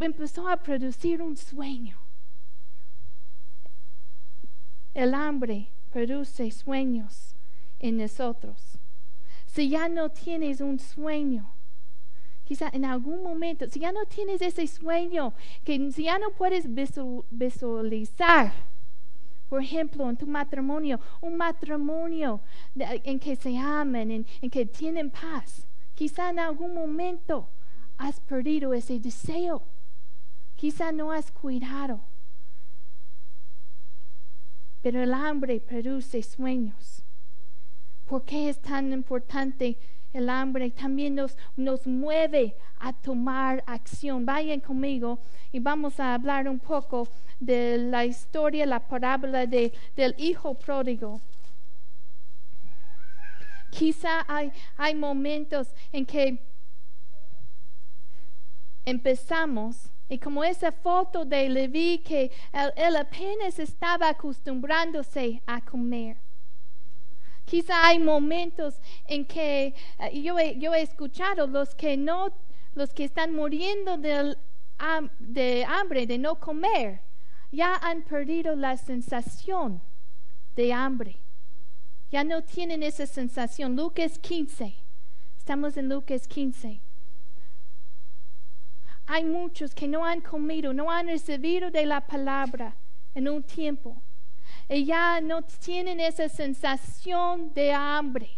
empezó 0.00 0.48
a 0.48 0.56
producir 0.56 1.20
un 1.22 1.36
sueño. 1.36 1.98
El 4.92 5.14
hambre 5.14 5.68
produce 5.90 6.50
sueños 6.50 7.34
en 7.80 7.96
nosotros. 7.96 8.78
Si 9.46 9.68
ya 9.68 9.88
no 9.88 10.10
tienes 10.10 10.60
un 10.60 10.78
sueño, 10.78 11.52
quizá 12.44 12.68
en 12.72 12.84
algún 12.84 13.22
momento, 13.22 13.66
si 13.68 13.80
ya 13.80 13.92
no 13.92 14.04
tienes 14.04 14.42
ese 14.42 14.66
sueño, 14.66 15.32
que 15.64 15.90
si 15.92 16.04
ya 16.04 16.18
no 16.18 16.30
puedes 16.30 16.66
visualizar, 17.30 18.52
Por 19.54 19.62
ejemplo, 19.62 20.10
en 20.10 20.16
tu 20.16 20.26
matrimonio, 20.26 20.98
un 21.20 21.36
matrimonio 21.36 22.40
en 22.74 23.20
que 23.20 23.36
se 23.36 23.56
aman, 23.56 24.10
en, 24.10 24.26
en 24.42 24.50
que 24.50 24.66
tienen 24.66 25.10
paz. 25.10 25.64
Quizá 25.94 26.30
en 26.30 26.40
algún 26.40 26.74
momento 26.74 27.48
has 27.96 28.18
perdido 28.18 28.74
ese 28.74 28.98
deseo. 28.98 29.62
Quizá 30.56 30.90
no 30.90 31.12
has 31.12 31.30
cuidado. 31.30 32.00
Pero 34.82 35.00
el 35.04 35.14
hambre 35.14 35.60
produce 35.60 36.20
sueños. 36.24 37.04
¿Por 38.06 38.24
qué 38.24 38.48
es 38.48 38.58
tan 38.58 38.92
importante 38.92 39.78
el 40.14 40.30
hambre? 40.30 40.70
También 40.70 41.16
nos, 41.16 41.36
nos 41.56 41.86
mueve 41.86 42.56
a 42.78 42.92
tomar 42.92 43.62
acción. 43.66 44.24
Vayan 44.24 44.60
conmigo 44.60 45.18
y 45.52 45.58
vamos 45.58 46.00
a 46.00 46.14
hablar 46.14 46.48
un 46.48 46.58
poco 46.58 47.08
de 47.38 47.78
la 47.78 48.04
historia, 48.04 48.64
la 48.66 48.80
parábola 48.80 49.46
de, 49.46 49.72
del 49.94 50.14
hijo 50.18 50.54
pródigo. 50.54 51.20
Quizá 53.70 54.24
hay, 54.28 54.52
hay 54.76 54.94
momentos 54.94 55.68
en 55.92 56.06
que 56.06 56.38
empezamos 58.84 59.90
y 60.08 60.18
como 60.18 60.44
esa 60.44 60.70
foto 60.70 61.24
de 61.24 61.48
Leví 61.48 61.98
que 61.98 62.30
él, 62.52 62.72
él 62.76 62.96
apenas 62.96 63.58
estaba 63.58 64.10
acostumbrándose 64.10 65.42
a 65.46 65.60
comer. 65.60 66.23
Quizá 67.44 67.86
hay 67.86 67.98
momentos 67.98 68.80
en 69.06 69.24
que 69.26 69.74
eh, 69.98 70.22
yo, 70.22 70.38
he, 70.38 70.82
escuchado 70.82 71.46
los 71.46 71.74
que 71.74 71.96
no, 71.96 72.32
los 72.74 72.92
que 72.94 73.04
están 73.04 73.34
muriendo 73.34 73.96
de 73.98 75.64
hambre, 75.66 76.06
de 76.06 76.18
no 76.18 76.40
comer, 76.40 77.00
ya 77.52 77.76
han 77.76 78.02
perdido 78.02 78.56
la 78.56 78.76
sensación 78.76 79.80
de 80.56 80.72
hambre. 80.72 81.20
Ya 82.10 82.24
no 82.24 82.42
tienen 82.42 82.82
esa 82.82 83.06
sensación. 83.06 83.76
Lucas 83.76 84.18
15. 84.18 84.74
Estamos 85.36 85.76
en 85.76 85.88
Lucas 85.88 86.26
15. 86.26 86.80
Hay 89.06 89.24
muchos 89.24 89.74
que 89.74 89.86
no 89.86 90.04
han 90.04 90.20
comido, 90.20 90.72
no 90.72 90.90
han 90.90 91.08
recibido 91.08 91.70
de 91.70 91.84
la 91.84 92.06
palabra 92.06 92.76
en 93.14 93.28
un 93.28 93.42
tiempo. 93.42 94.00
Ya 94.68 95.20
no 95.20 95.42
tienen 95.42 96.00
esa 96.00 96.28
sensación 96.28 97.52
de 97.54 97.72
hambre. 97.72 98.30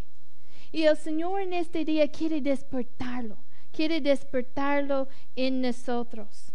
Y 0.73 0.85
el 0.85 0.97
Señor 0.97 1.41
en 1.41 1.53
este 1.53 1.85
día 1.85 2.09
quiere 2.09 2.41
despertarlo, 2.41 3.37
quiere 3.73 4.01
despertarlo 4.01 5.09
en 5.35 5.63
nosotros. 5.63 6.53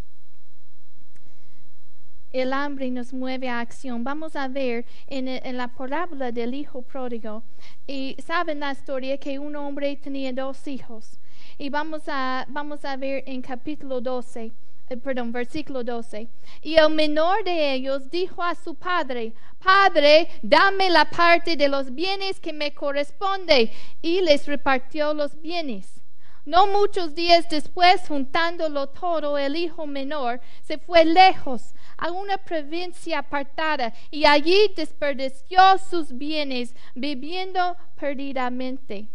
El 2.30 2.52
hambre 2.52 2.90
nos 2.90 3.12
mueve 3.12 3.48
a 3.48 3.60
acción. 3.60 4.04
Vamos 4.04 4.36
a 4.36 4.48
ver 4.48 4.86
en, 5.06 5.28
en 5.28 5.56
la 5.56 5.68
parábola 5.68 6.32
del 6.32 6.54
hijo 6.54 6.82
pródigo. 6.82 7.42
Y 7.86 8.16
saben 8.24 8.60
la 8.60 8.72
historia 8.72 9.18
que 9.18 9.38
un 9.38 9.54
hombre 9.56 9.96
tenía 9.96 10.32
dos 10.32 10.66
hijos. 10.66 11.18
Y 11.58 11.68
vamos 11.68 12.02
a, 12.06 12.46
vamos 12.48 12.84
a 12.84 12.96
ver 12.96 13.24
en 13.26 13.42
capítulo 13.42 14.00
12, 14.00 14.44
eh, 14.44 14.52
perdón, 14.96 15.32
versículo 15.32 15.84
12. 15.84 16.28
Y 16.62 16.74
el 16.74 16.90
menor 16.90 17.44
de 17.44 17.74
ellos 17.74 18.10
dijo 18.10 18.42
a 18.42 18.54
su 18.54 18.74
padre, 18.74 19.34
Padre, 19.62 20.28
dame 20.42 20.90
la 20.90 21.04
parte 21.04 21.56
de 21.56 21.68
los 21.68 21.94
bienes 21.94 22.40
que 22.40 22.52
me 22.52 22.74
corresponde. 22.74 23.72
Y 24.00 24.20
les 24.20 24.46
repartió 24.46 25.14
los 25.14 25.40
bienes. 25.40 26.02
No 26.44 26.66
muchos 26.66 27.14
días 27.14 27.48
después, 27.48 28.02
juntándolo 28.08 28.88
todo, 28.88 29.38
el 29.38 29.54
hijo 29.54 29.86
menor 29.86 30.40
se 30.62 30.76
fue 30.76 31.04
lejos 31.04 31.72
a 31.96 32.10
una 32.10 32.36
provincia 32.36 33.20
apartada 33.20 33.92
y 34.10 34.24
allí 34.24 34.72
desperdició 34.74 35.78
sus 35.78 36.10
bienes 36.10 36.74
viviendo 36.96 37.76
perdidamente. 37.94 39.06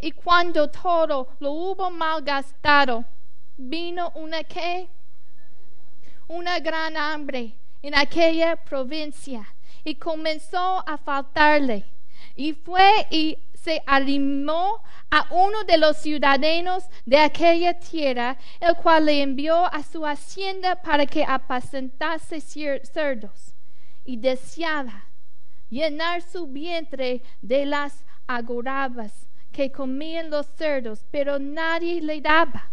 Y 0.00 0.12
cuando 0.12 0.70
todo 0.70 1.28
lo 1.40 1.52
hubo 1.52 1.90
malgastado, 1.90 3.04
vino 3.58 4.10
una 4.14 4.42
qué? 4.42 4.88
Una 6.28 6.58
gran 6.60 6.96
hambre 6.96 7.54
en 7.82 7.94
aquella 7.94 8.56
provincia 8.56 9.46
y 9.84 9.96
comenzó 9.96 10.82
a 10.88 10.96
faltarle. 10.98 11.84
Y 12.36 12.52
fue 12.52 13.06
y 13.10 13.38
se 13.54 13.82
arrimó 13.86 14.82
a 15.10 15.26
uno 15.30 15.64
de 15.64 15.78
los 15.78 15.98
ciudadanos 15.98 16.84
de 17.04 17.18
aquella 17.18 17.78
tierra, 17.78 18.36
el 18.60 18.74
cual 18.76 19.06
le 19.06 19.22
envió 19.22 19.66
a 19.72 19.82
su 19.82 20.06
hacienda 20.06 20.76
para 20.76 21.06
que 21.06 21.24
apacentase 21.24 22.40
cerdos. 22.40 23.54
Y 24.04 24.16
deseaba 24.16 25.04
llenar 25.70 26.22
su 26.22 26.46
vientre 26.46 27.22
de 27.40 27.66
las 27.66 28.04
agorabas 28.26 29.12
que 29.52 29.70
comían 29.70 30.30
los 30.30 30.46
cerdos, 30.56 31.04
pero 31.10 31.38
nadie 31.38 32.00
le 32.00 32.20
daba. 32.20 32.70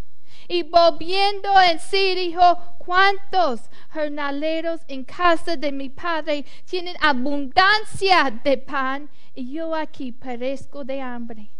Y 0.52 0.64
volviendo 0.64 1.48
en 1.60 1.78
sí 1.78 2.16
dijo, 2.16 2.58
¿cuántos 2.78 3.60
jornaleros 3.94 4.80
en 4.88 5.04
casa 5.04 5.56
de 5.56 5.70
mi 5.70 5.90
padre 5.90 6.44
tienen 6.68 6.96
abundancia 7.00 8.36
de 8.42 8.58
pan 8.58 9.08
y 9.32 9.52
yo 9.52 9.72
aquí 9.76 10.10
perezco 10.10 10.82
de 10.82 11.00
hambre? 11.00 11.50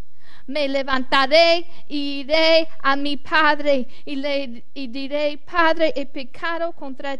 Me 0.48 0.66
levantaré 0.66 1.68
y 1.86 2.22
iré 2.22 2.66
a 2.82 2.96
mi 2.96 3.16
padre 3.16 3.86
y 4.04 4.16
le 4.16 4.64
y 4.74 4.88
diré, 4.88 5.38
Padre, 5.38 5.92
he 5.94 6.06
pecado 6.06 6.72
contra 6.72 7.16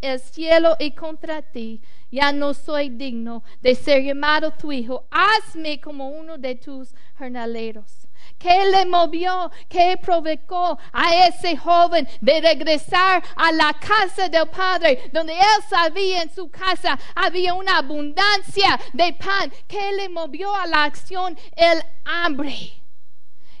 el 0.00 0.20
cielo 0.20 0.76
y 0.78 0.92
contra 0.92 1.42
ti. 1.42 1.82
Ya 2.12 2.30
no 2.30 2.54
soy 2.54 2.88
digno 2.88 3.42
de 3.60 3.74
ser 3.74 4.04
llamado 4.04 4.52
tu 4.52 4.70
hijo. 4.70 5.08
Hazme 5.10 5.80
como 5.80 6.10
uno 6.10 6.38
de 6.38 6.54
tus 6.54 6.94
jornaleros. 7.18 8.06
¿Qué 8.38 8.64
le 8.70 8.86
movió? 8.86 9.50
¿Qué 9.68 9.98
provocó 10.00 10.78
a 10.92 11.26
ese 11.26 11.56
joven 11.56 12.08
de 12.20 12.40
regresar 12.40 13.22
a 13.36 13.52
la 13.52 13.74
casa 13.74 14.28
del 14.28 14.48
padre, 14.48 15.10
donde 15.12 15.34
él 15.34 15.62
sabía 15.68 16.22
en 16.22 16.34
su 16.34 16.50
casa 16.50 16.98
había 17.14 17.52
una 17.52 17.78
abundancia 17.78 18.80
de 18.94 19.12
pan? 19.12 19.52
¿Qué 19.68 19.92
le 19.92 20.08
movió 20.08 20.54
a 20.54 20.66
la 20.66 20.84
acción? 20.84 21.38
El 21.54 21.82
hambre. 22.04 22.80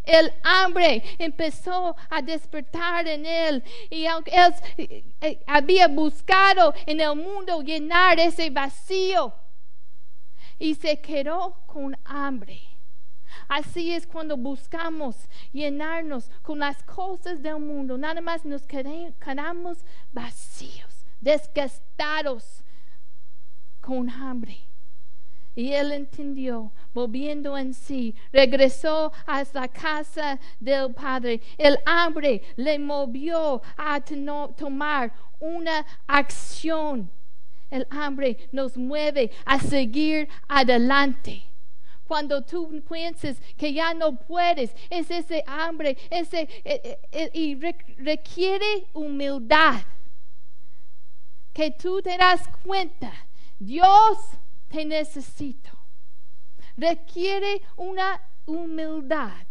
El 0.02 0.32
hambre 0.42 1.02
empezó 1.18 1.94
a 2.08 2.22
despertar 2.22 3.06
en 3.06 3.26
él 3.26 3.62
y 3.90 4.06
aunque 4.06 4.30
él 4.30 4.54
eh, 4.78 5.04
eh, 5.20 5.44
había 5.46 5.88
buscado 5.88 6.72
en 6.86 7.00
el 7.00 7.14
mundo 7.16 7.60
llenar 7.60 8.18
ese 8.18 8.50
vacío 8.50 9.34
y 10.58 10.74
se 10.74 11.00
quedó 11.00 11.56
con 11.66 11.96
hambre. 12.04 12.69
Así 13.48 13.92
es 13.92 14.06
cuando 14.06 14.36
buscamos 14.36 15.28
llenarnos 15.52 16.30
con 16.42 16.58
las 16.58 16.82
cosas 16.82 17.42
del 17.42 17.58
mundo. 17.58 17.98
Nada 17.98 18.20
más 18.20 18.44
nos 18.44 18.66
quedamos 18.66 19.84
vacíos, 20.12 21.04
desgastados, 21.20 22.62
con 23.80 24.08
hambre. 24.08 24.58
Y 25.56 25.72
él 25.72 25.92
entendió, 25.92 26.72
volviendo 26.94 27.58
en 27.58 27.74
sí, 27.74 28.14
regresó 28.32 29.12
a 29.26 29.44
la 29.52 29.68
casa 29.68 30.38
del 30.60 30.94
padre. 30.94 31.40
El 31.58 31.78
hambre 31.84 32.42
le 32.56 32.78
movió 32.78 33.60
a 33.76 34.00
tomar 34.00 35.12
una 35.40 35.84
acción. 36.06 37.10
El 37.68 37.86
hambre 37.90 38.48
nos 38.52 38.76
mueve 38.76 39.32
a 39.44 39.58
seguir 39.58 40.28
adelante. 40.48 41.49
Cuando 42.10 42.42
tú 42.42 42.82
piensas 42.90 43.40
que 43.56 43.72
ya 43.72 43.94
no 43.94 44.16
puedes, 44.16 44.74
es 44.90 45.08
ese 45.12 45.44
hambre, 45.46 45.96
ese 46.10 46.40
eh, 46.64 46.80
eh, 46.82 46.98
eh, 47.12 47.30
y 47.32 47.54
re- 47.54 47.94
requiere 47.98 48.88
humildad. 48.92 49.80
Que 51.52 51.70
tú 51.70 52.02
te 52.02 52.18
das 52.18 52.48
cuenta, 52.64 53.12
Dios 53.60 54.18
te 54.66 54.84
necesito. 54.84 55.70
Requiere 56.76 57.62
una 57.76 58.20
humildad 58.44 59.46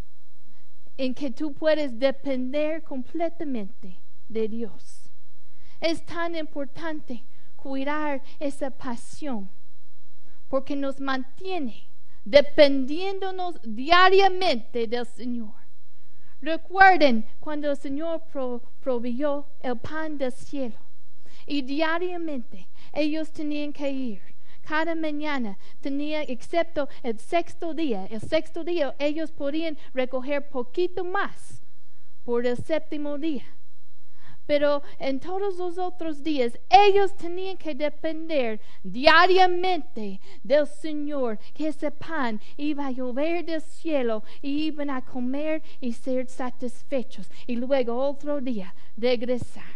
en 0.97 1.13
que 1.13 1.31
tú 1.31 1.53
puedes 1.53 1.97
depender 1.97 2.83
completamente 2.83 4.01
de 4.27 4.49
Dios. 4.49 5.09
Es 5.79 6.05
tan 6.05 6.35
importante 6.35 7.23
cuidar 7.55 8.21
esa 8.37 8.69
pasión 8.69 9.49
porque 10.49 10.75
nos 10.75 10.99
mantiene 10.99 11.88
dependiéndonos 12.29 13.59
diariamente 13.63 14.87
del 14.87 15.05
Señor. 15.05 15.53
Recuerden 16.41 17.25
cuando 17.39 17.71
el 17.71 17.77
Señor 17.77 18.21
pro- 18.31 18.61
proveyó 18.81 19.47
el 19.61 19.77
pan 19.77 20.17
del 20.17 20.31
cielo 20.31 20.77
y 21.45 21.61
diariamente 21.63 22.67
ellos 22.93 23.31
tenían 23.31 23.73
que 23.73 23.89
ir. 23.89 24.21
Cada 24.61 24.93
mañana 24.93 25.57
tenía, 25.81 26.21
excepto 26.21 26.87
el 27.01 27.19
sexto 27.19 27.73
día, 27.73 28.05
el 28.05 28.21
sexto 28.21 28.63
día 28.63 28.95
ellos 28.99 29.31
podían 29.31 29.77
recoger 29.93 30.47
poquito 30.49 31.03
más 31.03 31.63
por 32.23 32.45
el 32.45 32.57
séptimo 32.57 33.17
día. 33.17 33.45
Pero 34.49 34.81
en 34.97 35.19
todos 35.19 35.57
los 35.57 35.77
otros 35.77 36.23
días 36.23 36.57
ellos 36.71 37.15
tenían 37.15 37.55
que 37.55 37.75
depender 37.75 38.59
diariamente 38.81 40.19
del 40.41 40.65
Señor, 40.65 41.37
que 41.53 41.67
ese 41.67 41.91
pan 41.91 42.41
iba 42.57 42.87
a 42.87 42.91
llover 42.91 43.45
del 43.45 43.61
cielo 43.61 44.23
y 44.41 44.63
iban 44.63 44.89
a 44.89 45.05
comer 45.05 45.61
y 45.79 45.93
ser 45.93 46.27
satisfechos 46.27 47.29
y 47.45 47.57
luego 47.57 47.95
otro 47.95 48.41
día 48.41 48.73
regresar. 48.97 49.71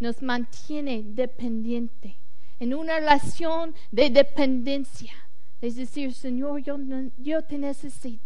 Nos 0.00 0.22
mantiene 0.22 1.02
dependiente 1.04 2.16
en 2.58 2.72
una 2.72 3.00
relación 3.00 3.74
de 3.90 4.08
dependencia. 4.08 5.12
Es 5.60 5.76
decir, 5.76 6.14
Señor, 6.14 6.62
yo, 6.62 6.78
yo 7.18 7.42
te 7.42 7.58
necesito. 7.58 8.25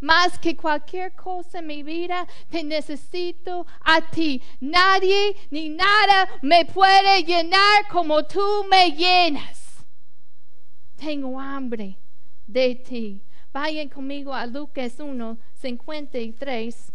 Más 0.00 0.38
que 0.38 0.56
cualquier 0.56 1.14
cosa 1.14 1.58
en 1.58 1.66
mi 1.66 1.82
vida, 1.82 2.26
te 2.50 2.62
necesito 2.62 3.66
a 3.80 4.00
ti. 4.00 4.42
Nadie 4.60 5.36
ni 5.50 5.68
nada 5.68 6.28
me 6.42 6.64
puede 6.64 7.24
llenar 7.24 7.88
como 7.90 8.24
tú 8.24 8.64
me 8.70 8.92
llenas. 8.92 9.84
Tengo 10.96 11.38
hambre 11.38 11.96
de 12.46 12.74
ti. 12.74 13.22
Vayan 13.52 13.88
conmigo 13.88 14.32
a 14.34 14.46
Lucas 14.46 15.00
1, 15.00 15.38
53. 15.54 16.92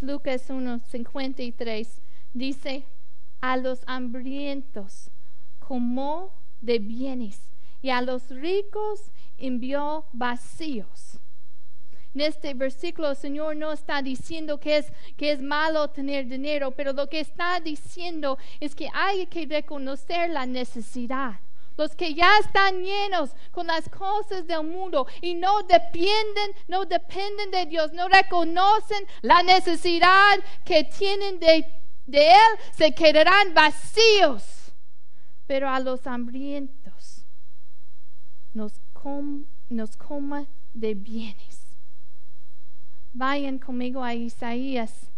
Lucas 0.00 0.46
1, 0.48 0.80
53 0.90 2.00
dice, 2.32 2.84
a 3.40 3.56
los 3.56 3.80
hambrientos 3.86 5.10
como 5.58 6.32
de 6.60 6.78
bienes 6.78 7.40
y 7.82 7.90
a 7.90 8.02
los 8.02 8.28
ricos 8.30 9.10
envió 9.36 10.04
vacíos. 10.12 11.18
En 12.18 12.22
este 12.22 12.52
versículo 12.52 13.10
el 13.10 13.16
Señor 13.16 13.54
no 13.54 13.70
está 13.70 14.02
diciendo 14.02 14.58
que 14.58 14.84
es, 15.18 15.40
malo 15.40 15.86
tener 15.86 16.26
dinero, 16.26 16.72
pero 16.72 16.92
lo 16.92 17.08
que 17.08 17.20
está 17.20 17.60
diciendo 17.60 18.38
es 18.58 18.74
que 18.74 18.88
hay 18.92 19.26
que 19.26 19.46
reconocer 19.46 20.28
la 20.30 20.44
necesidad. 20.44 21.38
Los 21.76 21.94
que 21.94 22.14
ya 22.14 22.28
están 22.38 22.82
llenos 22.82 23.30
con 23.52 23.68
las 23.68 23.88
cosas 23.88 24.48
del 24.48 24.64
mundo 24.64 25.06
y 25.20 25.36
no 25.36 25.62
dependen, 25.62 26.50
no 26.66 26.86
dependen 26.86 27.52
de 27.52 27.66
Dios, 27.66 27.92
no 27.92 28.08
reconocen 28.08 29.06
la 29.22 29.44
necesidad 29.44 30.40
que 30.64 30.82
tienen 30.82 31.38
de, 31.38 31.64
Él, 32.08 32.58
se 32.76 32.92
quedarán 32.96 33.54
vacíos. 33.54 34.72
Pero 35.46 35.68
a 35.68 35.78
los 35.78 36.04
hambrientos 36.04 37.24
nos, 38.54 38.72
nos 39.68 39.96
coma 39.96 40.48
de 40.74 40.94
bienes. 40.94 41.67
Vayan 43.12 43.58
conmigo 43.58 44.02
a 44.02 44.14
Isaías. 44.14 45.10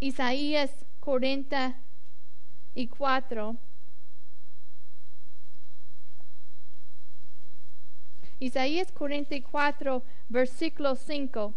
Isaías 0.00 0.70
44. 1.00 3.56
Isaías 8.38 8.92
44, 8.92 10.02
versículo 10.28 10.94
5. 10.94 11.54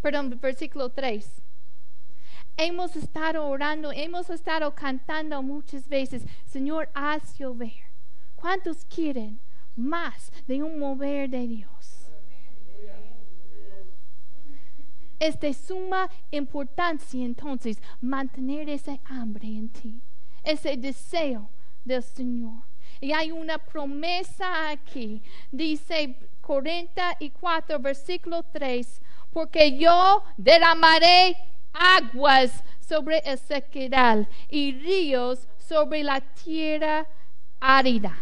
Perdón, 0.00 0.38
versículo 0.40 0.90
3. 0.90 1.42
Hemos 2.56 2.96
estado 2.96 3.46
orando, 3.46 3.92
hemos 3.92 4.30
estado 4.30 4.74
cantando 4.74 5.40
muchas 5.42 5.88
veces, 5.88 6.24
Señor, 6.46 6.90
haz 6.92 7.38
llover. 7.38 7.84
¿Cuántos 8.34 8.84
quieren 8.84 9.38
más 9.76 10.32
de 10.48 10.62
un 10.62 10.80
mover 10.80 11.30
de 11.30 11.46
Dios? 11.46 12.01
Es 15.22 15.38
de 15.38 15.54
suma 15.54 16.10
importancia 16.32 17.24
entonces 17.24 17.80
mantener 18.00 18.68
ese 18.68 19.00
hambre 19.04 19.46
en 19.46 19.68
ti, 19.68 20.00
ese 20.42 20.76
deseo 20.76 21.48
del 21.84 22.02
Señor. 22.02 22.64
Y 23.00 23.12
hay 23.12 23.30
una 23.30 23.58
promesa 23.58 24.68
aquí, 24.70 25.22
dice 25.52 26.16
44, 26.40 27.78
versículo 27.78 28.42
3, 28.52 29.00
porque 29.32 29.78
yo 29.78 30.24
derramaré 30.36 31.36
aguas 31.72 32.64
sobre 32.80 33.18
el 33.18 33.38
sequedal 33.38 34.28
y 34.48 34.72
ríos 34.72 35.46
sobre 35.56 36.02
la 36.02 36.20
tierra 36.20 37.06
árida. 37.60 38.18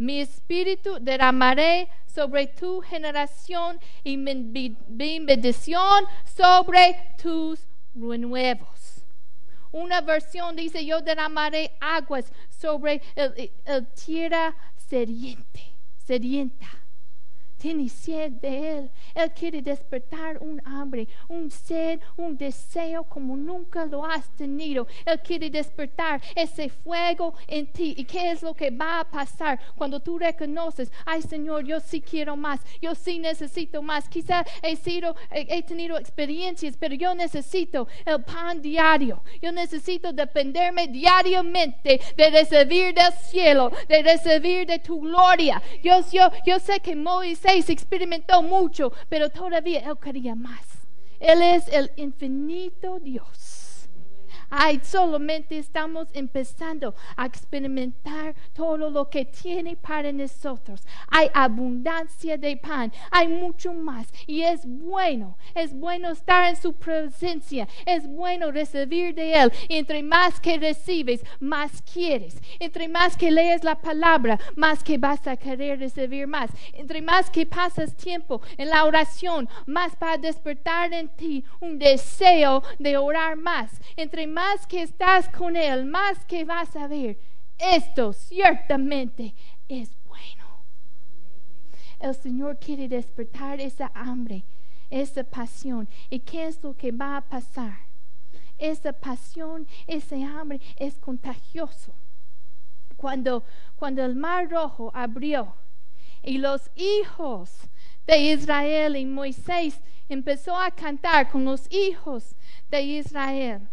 Mi 0.00 0.22
espíritu 0.22 0.96
derramaré 0.98 1.86
sobre 2.06 2.46
tu 2.46 2.80
generación 2.80 3.78
y 4.02 4.16
mi 4.16 4.74
bendición 4.88 6.06
sobre 6.24 6.96
tus 7.22 7.60
renuevos. 7.94 9.04
Una 9.70 10.00
versión 10.00 10.56
dice, 10.56 10.86
yo 10.86 11.02
derramaré 11.02 11.72
aguas 11.80 12.32
sobre 12.48 13.02
el, 13.14 13.86
tierra 13.88 14.56
sediente, 14.88 15.74
sedienta 15.98 16.79
tiene 17.60 17.88
sed 17.88 18.32
de 18.32 18.78
Él. 18.78 18.90
Él 19.14 19.30
quiere 19.32 19.60
despertar 19.60 20.38
un 20.40 20.60
hambre, 20.64 21.06
un 21.28 21.50
sed, 21.50 22.00
un 22.16 22.36
deseo 22.36 23.04
como 23.04 23.36
nunca 23.36 23.84
lo 23.84 24.04
has 24.04 24.28
tenido. 24.36 24.86
Él 25.04 25.20
quiere 25.20 25.50
despertar 25.50 26.22
ese 26.34 26.70
fuego 26.70 27.34
en 27.46 27.66
ti. 27.66 27.94
¿Y 27.96 28.04
qué 28.04 28.30
es 28.30 28.42
lo 28.42 28.54
que 28.54 28.70
va 28.70 29.00
a 29.00 29.10
pasar 29.10 29.60
cuando 29.76 30.00
tú 30.00 30.18
reconoces, 30.18 30.90
ay 31.04 31.20
Señor, 31.22 31.64
yo 31.64 31.80
sí 31.80 32.00
quiero 32.00 32.34
más, 32.34 32.60
yo 32.80 32.94
sí 32.94 33.18
necesito 33.18 33.82
más? 33.82 34.08
Quizá 34.08 34.44
he 34.62 34.76
sido, 34.76 35.14
he 35.30 35.62
tenido 35.62 35.98
experiencias, 35.98 36.76
pero 36.78 36.94
yo 36.94 37.14
necesito 37.14 37.88
el 38.06 38.22
pan 38.24 38.62
diario. 38.62 39.22
Yo 39.42 39.52
necesito 39.52 40.12
dependerme 40.12 40.88
diariamente 40.88 42.00
de 42.16 42.30
recibir 42.30 42.94
del 42.94 43.12
cielo, 43.12 43.70
de 43.86 44.02
recibir 44.02 44.66
de 44.66 44.78
tu 44.78 45.00
gloria. 45.00 45.62
Yo, 45.82 46.00
yo, 46.10 46.30
yo 46.46 46.58
sé 46.58 46.80
que 46.80 46.96
Moisés 46.96 47.49
se 47.62 47.72
experimentó 47.72 48.42
mucho, 48.42 48.92
pero 49.08 49.28
todavía 49.28 49.80
él 49.80 49.98
quería 49.98 50.34
más. 50.34 50.64
Él 51.18 51.42
es 51.42 51.68
el 51.68 51.90
infinito 51.96 52.98
Dios. 53.00 53.69
Ay, 54.52 54.80
solamente 54.82 55.56
estamos 55.56 56.08
empezando 56.12 56.92
a 57.16 57.24
experimentar 57.24 58.34
todo 58.52 58.90
lo 58.90 59.08
que 59.08 59.24
tiene 59.24 59.76
para 59.76 60.10
nosotros. 60.10 60.82
Hay 61.08 61.30
abundancia 61.32 62.36
de 62.36 62.56
pan, 62.56 62.92
hay 63.12 63.28
mucho 63.28 63.72
más. 63.72 64.08
Y 64.26 64.42
es 64.42 64.66
bueno, 64.66 65.38
es 65.54 65.72
bueno 65.72 66.10
estar 66.10 66.48
en 66.48 66.56
su 66.56 66.72
presencia, 66.72 67.68
es 67.86 68.08
bueno 68.08 68.50
recibir 68.50 69.14
de 69.14 69.34
Él. 69.34 69.52
entre 69.68 70.02
más 70.02 70.40
que 70.40 70.58
recibes, 70.58 71.24
más 71.38 71.80
quieres. 71.82 72.40
Entre 72.58 72.88
más 72.88 73.16
que 73.16 73.30
lees 73.30 73.62
la 73.62 73.80
palabra, 73.80 74.38
más 74.56 74.82
que 74.82 74.98
vas 74.98 75.24
a 75.28 75.36
querer 75.36 75.78
recibir 75.78 76.26
más. 76.26 76.50
Entre 76.72 77.00
más 77.02 77.30
que 77.30 77.46
pasas 77.46 77.96
tiempo 77.96 78.42
en 78.58 78.68
la 78.68 78.84
oración, 78.84 79.48
más 79.66 79.92
va 80.02 80.14
a 80.14 80.18
despertar 80.18 80.92
en 80.92 81.08
ti 81.10 81.44
un 81.60 81.78
deseo 81.78 82.64
de 82.80 82.96
orar 82.96 83.36
más. 83.36 83.70
Entre 83.96 84.26
más 84.26 84.39
más 84.40 84.66
que 84.66 84.80
estás 84.80 85.28
con 85.28 85.54
Él, 85.54 85.84
más 85.84 86.24
que 86.24 86.46
vas 86.46 86.74
a 86.74 86.86
ver, 86.88 87.18
esto 87.58 88.14
ciertamente 88.14 89.34
es 89.68 89.90
bueno. 90.06 90.46
El 91.98 92.14
Señor 92.14 92.58
quiere 92.58 92.88
despertar 92.88 93.60
esa 93.60 93.92
hambre, 93.94 94.44
esa 94.88 95.24
pasión. 95.24 95.86
¿Y 96.08 96.20
qué 96.20 96.46
es 96.46 96.62
lo 96.62 96.74
que 96.74 96.90
va 96.90 97.18
a 97.18 97.20
pasar? 97.20 97.80
Esa 98.56 98.94
pasión, 98.94 99.66
ese 99.86 100.24
hambre 100.24 100.58
es 100.76 100.94
contagioso. 100.94 101.92
Cuando, 102.96 103.44
cuando 103.76 104.02
el 104.02 104.16
mar 104.16 104.48
rojo 104.48 104.90
abrió 104.94 105.54
y 106.22 106.38
los 106.38 106.70
hijos 106.76 107.50
de 108.06 108.32
Israel 108.32 108.96
y 108.96 109.04
Moisés 109.04 109.78
empezó 110.08 110.56
a 110.56 110.70
cantar 110.70 111.30
con 111.30 111.44
los 111.44 111.70
hijos 111.70 112.34
de 112.70 112.80
Israel 112.80 113.68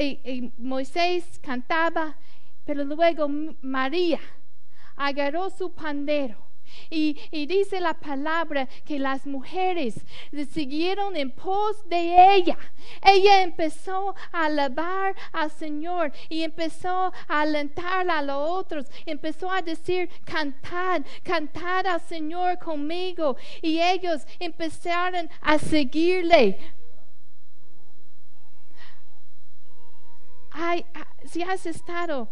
y, 0.00 0.52
Moisés 0.56 1.38
cantaba, 1.42 2.16
pero 2.64 2.84
luego 2.84 3.28
María 3.60 4.20
agarró 4.96 5.50
su 5.50 5.72
pandero. 5.72 6.50
Y, 6.88 7.14
dice 7.46 7.80
la 7.80 7.94
palabra 7.94 8.68
que 8.84 9.00
las 9.00 9.26
mujeres 9.26 10.04
siguieron 10.52 11.16
en 11.16 11.32
pos 11.32 11.76
de 11.88 12.34
ella. 12.36 12.56
Ella 13.02 13.42
empezó 13.42 14.14
a 14.30 14.46
alabar 14.46 15.16
al 15.32 15.50
Señor 15.50 16.12
y 16.28 16.44
empezó 16.44 17.12
a 17.28 17.40
alentar 17.40 18.08
a 18.08 18.22
los 18.22 18.50
otros. 18.50 18.86
Empezó 19.04 19.50
a 19.50 19.62
decir, 19.62 20.08
cantad, 20.24 21.02
cantad 21.24 21.86
al 21.86 22.00
Señor 22.00 22.58
conmigo. 22.58 23.36
Y 23.62 23.80
ellos 23.80 24.24
empezaron 24.38 25.28
a 25.40 25.58
seguirle. 25.58 26.79
Ah, 30.62 30.76
si 31.24 31.42
has 31.42 31.64
estado 31.64 32.28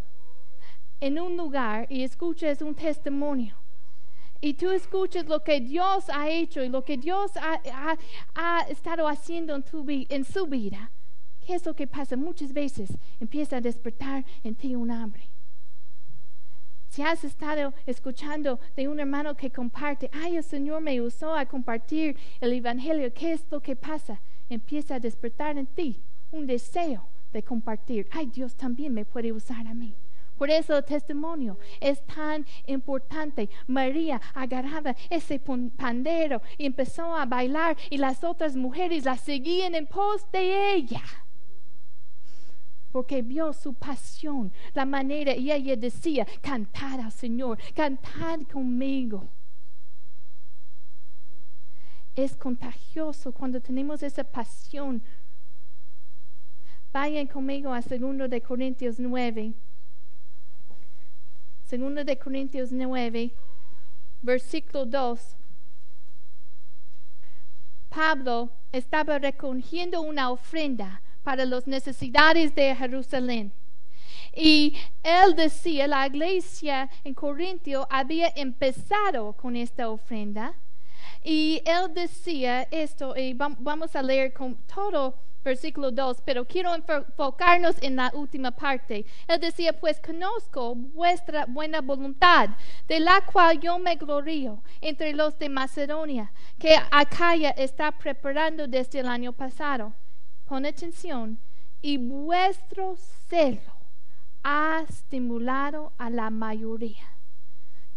en 1.00 1.18
un 1.18 1.34
lugar 1.36 1.86
y 1.88 2.02
escuchas 2.02 2.60
un 2.60 2.74
testimonio, 2.74 3.56
y 4.42 4.52
tú 4.54 4.70
escuchas 4.70 5.26
lo 5.26 5.42
que 5.42 5.60
Dios 5.60 6.10
ha 6.10 6.28
hecho 6.28 6.62
y 6.62 6.68
lo 6.68 6.84
que 6.84 6.98
Dios 6.98 7.32
ha, 7.38 7.54
ha- 7.72 7.98
ha 8.34 8.60
estado 8.68 9.08
haciendo 9.08 9.54
en, 9.56 9.62
tu 9.62 9.84
en 9.88 10.24
su 10.24 10.46
vida, 10.46 10.90
¿qué 11.44 11.54
es 11.54 11.64
lo 11.64 11.74
que 11.74 11.86
pasa? 11.86 12.16
Muchas 12.16 12.52
veces 12.52 12.90
empieza 13.18 13.56
a 13.56 13.60
despertar 13.62 14.24
en 14.44 14.54
ti 14.54 14.76
un 14.76 14.90
hambre. 14.90 15.22
Si 16.90 17.00
has 17.02 17.24
estado 17.24 17.72
escuchando 17.86 18.60
de 18.76 18.88
un 18.88 19.00
hermano 19.00 19.34
que 19.36 19.50
comparte, 19.50 20.10
ay, 20.12 20.36
el 20.36 20.44
Señor 20.44 20.82
me 20.82 21.00
usó 21.00 21.34
a 21.34 21.46
compartir 21.46 22.16
el 22.40 22.52
Evangelio, 22.52 23.12
¿qué 23.14 23.32
es 23.32 23.44
lo 23.50 23.60
que 23.60 23.74
pasa? 23.74 24.20
Empieza 24.50 24.96
a 24.96 25.00
despertar 25.00 25.56
en 25.56 25.66
ti 25.66 26.02
un 26.30 26.46
deseo 26.46 27.08
de 27.32 27.42
compartir. 27.42 28.08
Ay, 28.10 28.26
Dios 28.26 28.54
también 28.54 28.94
me 28.94 29.04
puede 29.04 29.32
usar 29.32 29.66
a 29.66 29.74
mí. 29.74 29.94
Por 30.36 30.50
eso 30.50 30.76
el 30.76 30.84
testimonio 30.84 31.58
es 31.80 32.00
tan 32.06 32.46
importante. 32.66 33.50
María 33.66 34.20
agarraba 34.34 34.94
ese 35.10 35.40
pandero 35.40 36.40
y 36.56 36.66
empezó 36.66 37.14
a 37.14 37.26
bailar 37.26 37.76
y 37.90 37.98
las 37.98 38.22
otras 38.22 38.54
mujeres 38.54 39.04
la 39.04 39.16
seguían 39.16 39.74
en 39.74 39.86
pos 39.86 40.30
de 40.30 40.74
ella 40.74 41.02
porque 42.92 43.22
vio 43.22 43.52
su 43.52 43.74
pasión, 43.74 44.52
la 44.74 44.86
manera, 44.86 45.34
y 45.36 45.52
ella 45.52 45.76
decía, 45.76 46.26
cantar 46.40 47.00
al 47.00 47.12
Señor, 47.12 47.58
cantar 47.74 48.46
conmigo. 48.46 49.28
Es 52.16 52.34
contagioso 52.34 53.32
cuando 53.32 53.60
tenemos 53.60 54.02
esa 54.02 54.24
pasión. 54.24 55.02
Vayan 56.92 57.26
conmigo 57.26 57.72
a 57.72 57.80
2 57.80 58.30
de 58.30 58.40
Corintios 58.40 58.98
9. 58.98 59.52
2 61.70 62.06
de 62.06 62.18
Corintios 62.18 62.72
9, 62.72 63.30
versículo 64.22 64.86
2. 64.86 65.20
Pablo 67.90 68.50
estaba 68.72 69.18
recogiendo 69.18 70.00
una 70.00 70.30
ofrenda 70.30 71.02
para 71.22 71.44
las 71.44 71.66
necesidades 71.66 72.54
de 72.54 72.74
Jerusalén. 72.74 73.52
Y 74.34 74.76
él 75.02 75.34
decía, 75.36 75.86
la 75.86 76.06
iglesia 76.06 76.88
en 77.04 77.12
Corintio 77.14 77.86
había 77.90 78.28
empezado 78.36 79.32
con 79.34 79.56
esta 79.56 79.90
ofrenda. 79.90 80.54
Y 81.24 81.60
él 81.66 81.92
decía 81.92 82.62
esto, 82.70 83.14
y 83.16 83.34
vam- 83.34 83.56
vamos 83.58 83.94
a 83.96 84.02
leer 84.02 84.32
con 84.32 84.54
todo 84.74 85.14
versículo 85.48 85.90
2, 85.90 86.22
pero 86.24 86.44
quiero 86.46 86.70
enfo- 86.74 87.04
enfocarnos 87.06 87.76
en 87.82 87.96
la 87.96 88.10
última 88.14 88.50
parte. 88.52 89.04
Él 89.26 89.40
decía, 89.40 89.72
pues 89.78 90.00
conozco 90.00 90.74
vuestra 90.74 91.46
buena 91.46 91.80
voluntad, 91.80 92.50
de 92.86 93.00
la 93.00 93.20
cual 93.32 93.58
yo 93.60 93.78
me 93.78 93.96
glorío 93.96 94.62
entre 94.80 95.12
los 95.12 95.38
de 95.38 95.48
Macedonia, 95.48 96.32
que 96.58 96.76
Acaya 96.90 97.50
está 97.50 97.92
preparando 97.92 98.68
desde 98.68 99.00
el 99.00 99.08
año 99.08 99.32
pasado. 99.32 99.92
Pon 100.46 100.64
atención, 100.64 101.38
y 101.82 101.98
vuestro 101.98 102.96
celo 103.28 103.60
ha 104.42 104.84
estimulado 104.88 105.92
a 105.98 106.08
la 106.10 106.30
mayoría. 106.30 107.17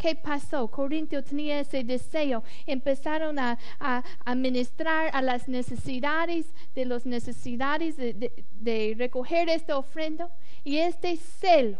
¿Qué 0.02 0.16
pasó? 0.16 0.68
Corintio 0.68 1.24
tenía 1.24 1.60
ese 1.60 1.84
deseo. 1.84 2.44
Empezaron 2.66 3.38
a, 3.38 3.60
a, 3.80 4.04
a 4.26 4.34
ministrar 4.34 5.12
a 5.14 5.22
las 5.22 5.48
necesidades 5.48 6.48
de 6.74 6.86
las 6.86 7.06
necesidades 7.06 7.98
de, 7.98 8.96
recoger 8.98 9.48
esta 9.48 9.78
ofrenda. 9.78 10.32
Y 10.64 10.78
este 10.78 11.18
celo, 11.18 11.78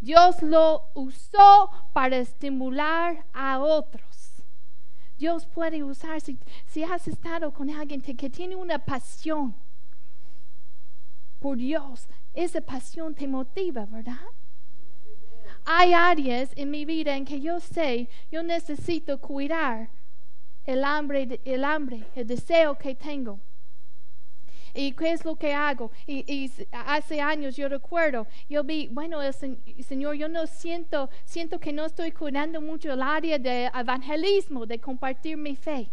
Dios 0.00 0.42
lo 0.42 0.88
usó 0.94 1.70
para 1.92 2.16
estimular 2.16 3.26
a 3.34 3.58
otros. 3.58 4.42
Dios 5.18 5.44
puede 5.44 5.84
usar 5.84 6.22
si, 6.22 6.82
has 6.84 7.06
estado 7.06 7.52
con 7.52 7.68
alguien 7.68 8.00
que 8.00 8.30
tiene 8.30 8.56
una 8.56 8.78
pasión 8.78 9.54
por 11.38 11.58
Dios. 11.58 12.08
Esa 12.32 12.62
pasión 12.62 13.14
te 13.14 13.28
motiva, 13.28 13.84
¿verdad? 13.84 14.24
Hay 15.64 15.92
áreas 15.92 16.50
en 16.56 16.70
mi 16.70 16.84
vida 16.84 17.16
en 17.16 17.24
que 17.24 17.40
yo 17.40 17.60
sé, 17.60 18.08
yo 18.30 18.42
necesito 18.42 19.18
cuidar 19.18 19.88
el 20.66 20.84
hambre, 20.84 21.40
el 21.44 21.64
hambre, 21.64 22.04
el 22.14 22.26
deseo 22.26 22.76
que 22.76 22.94
tengo. 22.94 23.38
¿Y 24.72 24.92
qué 24.92 25.12
es 25.12 25.24
lo 25.24 25.34
que 25.36 25.52
hago? 25.52 25.90
Y, 26.06 26.24
y 26.32 26.50
hace 26.70 27.20
años 27.20 27.56
yo 27.56 27.68
recuerdo, 27.68 28.26
yo 28.48 28.62
vi, 28.62 28.88
bueno, 28.88 29.20
el 29.20 29.34
Señor, 29.34 30.14
yo 30.14 30.28
no 30.28 30.46
siento, 30.46 31.10
siento 31.24 31.58
que 31.58 31.72
no 31.72 31.86
estoy 31.86 32.12
cuidando 32.12 32.60
mucho 32.60 32.92
el 32.92 33.02
área 33.02 33.38
de 33.38 33.66
evangelismo, 33.74 34.66
de 34.66 34.78
compartir 34.78 35.36
mi 35.36 35.56
fe. 35.56 35.88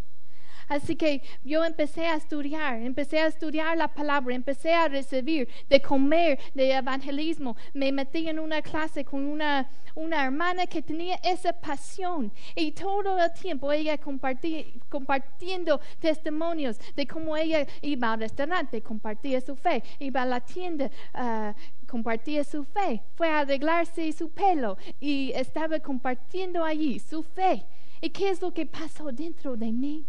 Así 0.67 0.95
que 0.95 1.21
yo 1.43 1.63
empecé 1.63 2.06
a 2.06 2.15
estudiar, 2.15 2.82
empecé 2.82 3.19
a 3.19 3.27
estudiar 3.27 3.77
la 3.77 3.88
palabra, 3.88 4.36
empecé 4.36 4.73
a 4.73 4.88
recibir, 4.88 5.47
de 5.69 5.82
comer, 5.82 6.39
de 6.53 6.73
evangelismo. 6.73 7.56
Me 7.73 7.91
metí 7.91 8.27
en 8.27 8.39
una 8.39 8.62
clase 8.62 9.06
con 9.06 9.25
una, 9.25 9.69
hermana 9.95 10.67
que 10.67 10.82
tenía 10.82 11.15
esa 11.23 11.53
pasión 11.53 12.32
y 12.56 12.71
todo 12.71 13.17
el 13.19 13.34
tiempo 13.34 13.71
ella 13.71 13.97
compartí- 13.97 14.80
compartiendo 14.89 15.80
testimonios 15.99 16.77
de 16.95 17.08
cómo 17.08 17.36
ella 17.36 17.65
iba 17.82 18.13
al 18.13 18.19
restaurante, 18.19 18.82
compartía 18.82 19.41
su 19.41 19.56
fe, 19.56 19.84
iba 19.99 20.21
a 20.21 20.25
la 20.25 20.41
tienda. 20.41 20.89
ah, 21.13 21.56
compartía 21.88 22.43
su 22.43 22.65
fe, 22.65 23.01
fue 23.15 23.30
a 23.30 23.39
arreglarse 23.39 24.12
su 24.12 24.30
pelo 24.30 24.77
y 24.99 25.32
estaba 25.34 25.80
compartiendo 25.80 26.63
allí 26.63 26.99
su 26.99 27.23
fe. 27.23 27.65
¿Y 28.01 28.10
qué 28.10 28.30
es 28.30 28.41
lo 28.41 28.53
que 28.53 28.65
pasó 28.65 29.12
dentro 29.12 29.56
de 29.56 29.71
mí? 29.71 30.06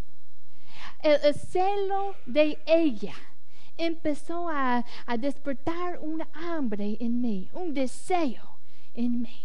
El, 1.02 1.18
el 1.22 1.34
celo 1.34 2.14
de 2.26 2.58
ella 2.66 3.14
empezó 3.76 4.48
a, 4.48 4.84
a 5.06 5.16
despertar 5.16 5.98
un 6.00 6.22
hambre 6.32 6.96
en 7.00 7.20
mí, 7.20 7.48
un 7.52 7.72
deseo 7.74 8.58
en 8.94 9.22
mí. 9.22 9.44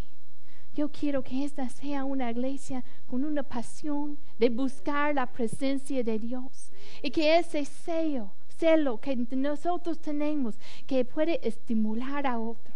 Yo 0.74 0.90
quiero 0.90 1.22
que 1.22 1.44
esta 1.44 1.68
sea 1.68 2.04
una 2.04 2.32
iglesia 2.32 2.82
con 3.06 3.24
una 3.24 3.44
pasión 3.44 4.18
de 4.38 4.48
buscar 4.48 5.14
la 5.14 5.26
presencia 5.26 6.02
de 6.02 6.18
Dios 6.18 6.72
y 7.00 7.12
que 7.12 7.38
ese 7.38 7.64
celo, 7.64 8.32
celo 8.48 9.00
que 9.00 9.14
nosotros 9.14 10.00
tenemos, 10.00 10.58
que 10.88 11.04
puede 11.04 11.46
estimular 11.46 12.26
a 12.26 12.38
otros 12.40 12.73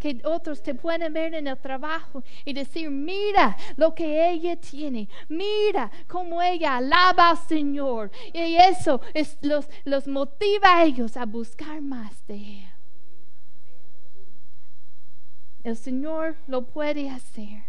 que 0.00 0.20
otros 0.24 0.62
te 0.62 0.74
pueden 0.74 1.12
ver 1.12 1.34
en 1.34 1.46
el 1.46 1.58
trabajo 1.58 2.24
y 2.44 2.52
decir, 2.54 2.90
mira 2.90 3.56
lo 3.76 3.94
que 3.94 4.30
ella 4.30 4.56
tiene, 4.56 5.08
mira 5.28 5.90
cómo 6.08 6.42
ella 6.42 6.78
alaba 6.78 7.30
al 7.30 7.38
Señor. 7.38 8.10
Y 8.32 8.56
eso 8.56 9.00
es, 9.14 9.38
los, 9.42 9.68
los 9.84 10.08
motiva 10.08 10.78
a 10.78 10.84
ellos 10.84 11.16
a 11.16 11.26
buscar 11.26 11.80
más 11.82 12.26
de 12.26 12.34
Él. 12.34 12.68
El 15.62 15.76
Señor 15.76 16.36
lo 16.46 16.62
puede 16.62 17.10
hacer. 17.10 17.64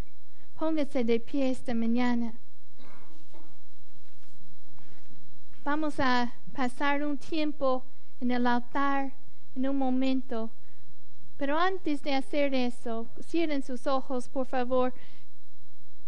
Póngase 0.58 1.04
de 1.04 1.20
pie 1.20 1.50
esta 1.50 1.74
mañana. 1.74 2.32
Vamos 5.64 6.00
a 6.00 6.32
pasar 6.54 7.04
un 7.04 7.18
tiempo 7.18 7.84
en 8.20 8.30
el 8.30 8.46
altar 8.46 9.12
en 9.54 9.68
un 9.68 9.76
momento. 9.76 10.50
Pero 11.42 11.58
antes 11.58 12.00
de 12.02 12.14
hacer 12.14 12.54
eso, 12.54 13.08
cierren 13.20 13.64
sus 13.64 13.88
ojos, 13.88 14.28
por 14.28 14.46
favor. 14.46 14.94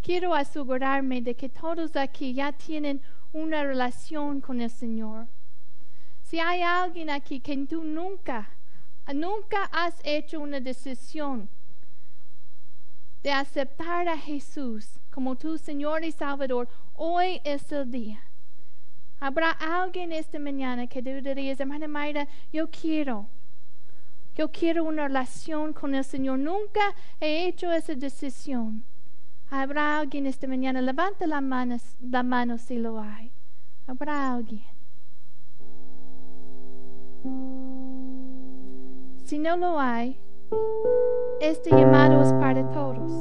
Quiero 0.00 0.32
asegurarme 0.32 1.22
de 1.22 1.34
que 1.34 1.48
todos 1.48 1.96
aquí 1.96 2.34
ya 2.34 2.52
tienen 2.52 3.02
una 3.32 3.64
relación 3.64 4.40
con 4.40 4.60
el 4.60 4.70
Señor. 4.70 5.26
Si 6.22 6.38
hay 6.38 6.62
alguien 6.62 7.10
aquí 7.10 7.40
que 7.40 7.56
tú 7.66 7.82
nunca, 7.82 8.48
nunca 9.12 9.64
has 9.72 9.96
hecho 10.04 10.38
una 10.38 10.60
decisión 10.60 11.48
de 13.24 13.32
aceptar 13.32 14.08
a 14.08 14.16
Jesús 14.16 15.00
como 15.10 15.34
tu 15.34 15.58
Señor 15.58 16.04
y 16.04 16.12
Salvador, 16.12 16.68
hoy 16.94 17.40
es 17.42 17.72
el 17.72 17.90
día. 17.90 18.22
Habrá 19.18 19.50
alguien 19.50 20.12
esta 20.12 20.38
mañana 20.38 20.86
que 20.86 21.02
tú 21.02 21.10
dirías, 21.10 21.58
hermana 21.58 21.88
Mayra, 21.88 22.28
yo 22.52 22.70
quiero 22.70 23.26
yo 24.34 24.50
quiero 24.50 24.84
una 24.84 25.06
relación 25.06 25.72
con 25.72 25.94
el 25.94 26.04
Señor. 26.04 26.38
Nunca 26.38 26.80
he 27.20 27.46
hecho 27.46 27.70
esa 27.70 27.94
decisión. 27.94 28.84
Habrá 29.50 29.98
alguien 29.98 30.26
esta 30.26 30.48
mañana. 30.48 30.82
Levanta 30.82 31.26
la 31.26 31.40
mano, 31.40 31.76
la 32.00 32.22
mano 32.22 32.58
si 32.58 32.78
lo 32.78 33.00
hay. 33.00 33.30
Habrá 33.86 34.34
alguien. 34.34 34.62
Si 39.24 39.38
no 39.38 39.56
lo 39.56 39.78
hay, 39.78 40.18
este 41.40 41.70
llamado 41.70 42.22
es 42.22 42.32
para 42.34 42.68
todos. 42.72 43.12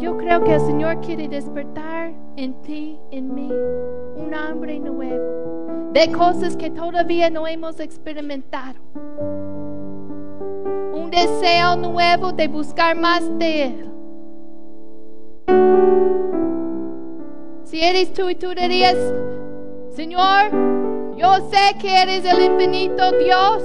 Yo 0.00 0.16
creo 0.16 0.42
que 0.44 0.54
el 0.54 0.60
Señor 0.60 1.00
quiere 1.00 1.28
despertar 1.28 2.14
en 2.36 2.54
ti, 2.62 2.98
en 3.10 3.34
mí, 3.34 3.50
un 4.16 4.32
hambre 4.32 4.78
nuevo 4.78 5.47
de 5.98 6.12
cosas 6.12 6.56
que 6.56 6.70
todavía 6.70 7.28
no 7.28 7.48
hemos 7.48 7.80
experimentado. 7.80 8.78
Un 10.94 11.10
deseo 11.10 11.74
nuevo 11.74 12.30
de 12.30 12.46
buscar 12.46 12.96
más 12.96 13.24
de 13.36 13.64
Él. 13.64 13.90
Si 17.64 17.82
eres 17.82 18.12
tú 18.12 18.30
y 18.30 18.36
tú 18.36 18.50
dirías, 18.54 18.96
Señor, 19.90 20.52
yo 21.16 21.34
sé 21.50 21.76
que 21.80 22.00
eres 22.00 22.24
el 22.24 22.44
infinito 22.44 23.10
Dios. 23.18 23.64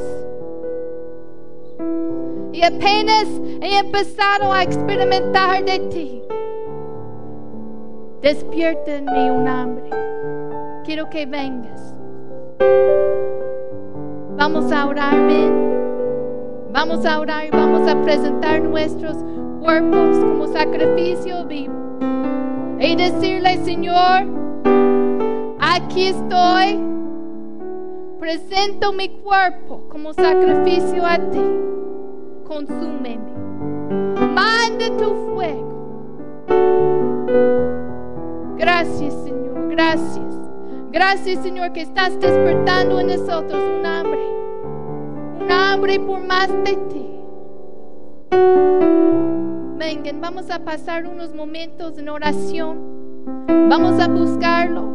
Y 2.51 2.63
apenas 2.63 3.27
he 3.61 3.77
empezado 3.77 4.51
a 4.51 4.63
experimentar 4.63 5.63
de 5.63 5.79
ti. 5.91 6.23
Despierta 8.23 8.95
en 8.95 9.05
mí 9.05 9.29
un 9.29 9.47
hambre. 9.47 9.89
Quiero 10.83 11.07
que 11.11 11.27
vengas. 11.27 11.93
Vamos 14.37 14.71
a 14.71 14.85
orar, 14.85 15.13
Vamos 16.73 17.05
a 17.05 17.19
orar 17.19 17.45
y 17.45 17.49
vamos 17.51 17.87
a 17.87 18.01
presentar 18.01 18.61
nuestros 18.61 19.15
cuerpos 19.61 20.17
como 20.17 20.47
sacrificio 20.47 21.45
vivo. 21.45 21.73
Y 22.79 22.95
decirle, 22.95 23.63
Señor, 23.63 24.25
aquí 25.59 26.07
estoy. 26.07 26.79
Presento 28.19 28.91
mi 28.91 29.09
cuerpo 29.09 29.83
como 29.89 30.13
sacrificio 30.13 31.05
a 31.05 31.17
ti. 31.17 31.41
Consúmeme. 32.45 33.19
Manda 34.33 34.87
tu 34.97 35.13
fuego. 35.27 35.73
Gracias, 38.57 39.13
Señor. 39.23 39.69
Gracias. 39.69 40.42
Gracias, 40.93 41.41
Señor, 41.41 41.73
que 41.73 41.81
estás 41.81 42.19
despertando 42.19 42.99
en 42.99 43.07
nosotros 43.07 43.59
un 43.59 43.83
hambre. 43.83 44.21
Un 45.41 45.51
hambre 45.51 45.99
por 45.99 46.23
más 46.23 46.49
de 46.63 46.75
ti. 46.75 47.07
Vengan, 49.79 50.21
vamos 50.21 50.51
a 50.51 50.59
pasar 50.59 51.07
unos 51.07 51.33
momentos 51.33 51.97
en 51.97 52.09
oración. 52.09 52.77
Vamos 53.47 53.99
a 53.99 54.07
buscarlo. 54.07 54.87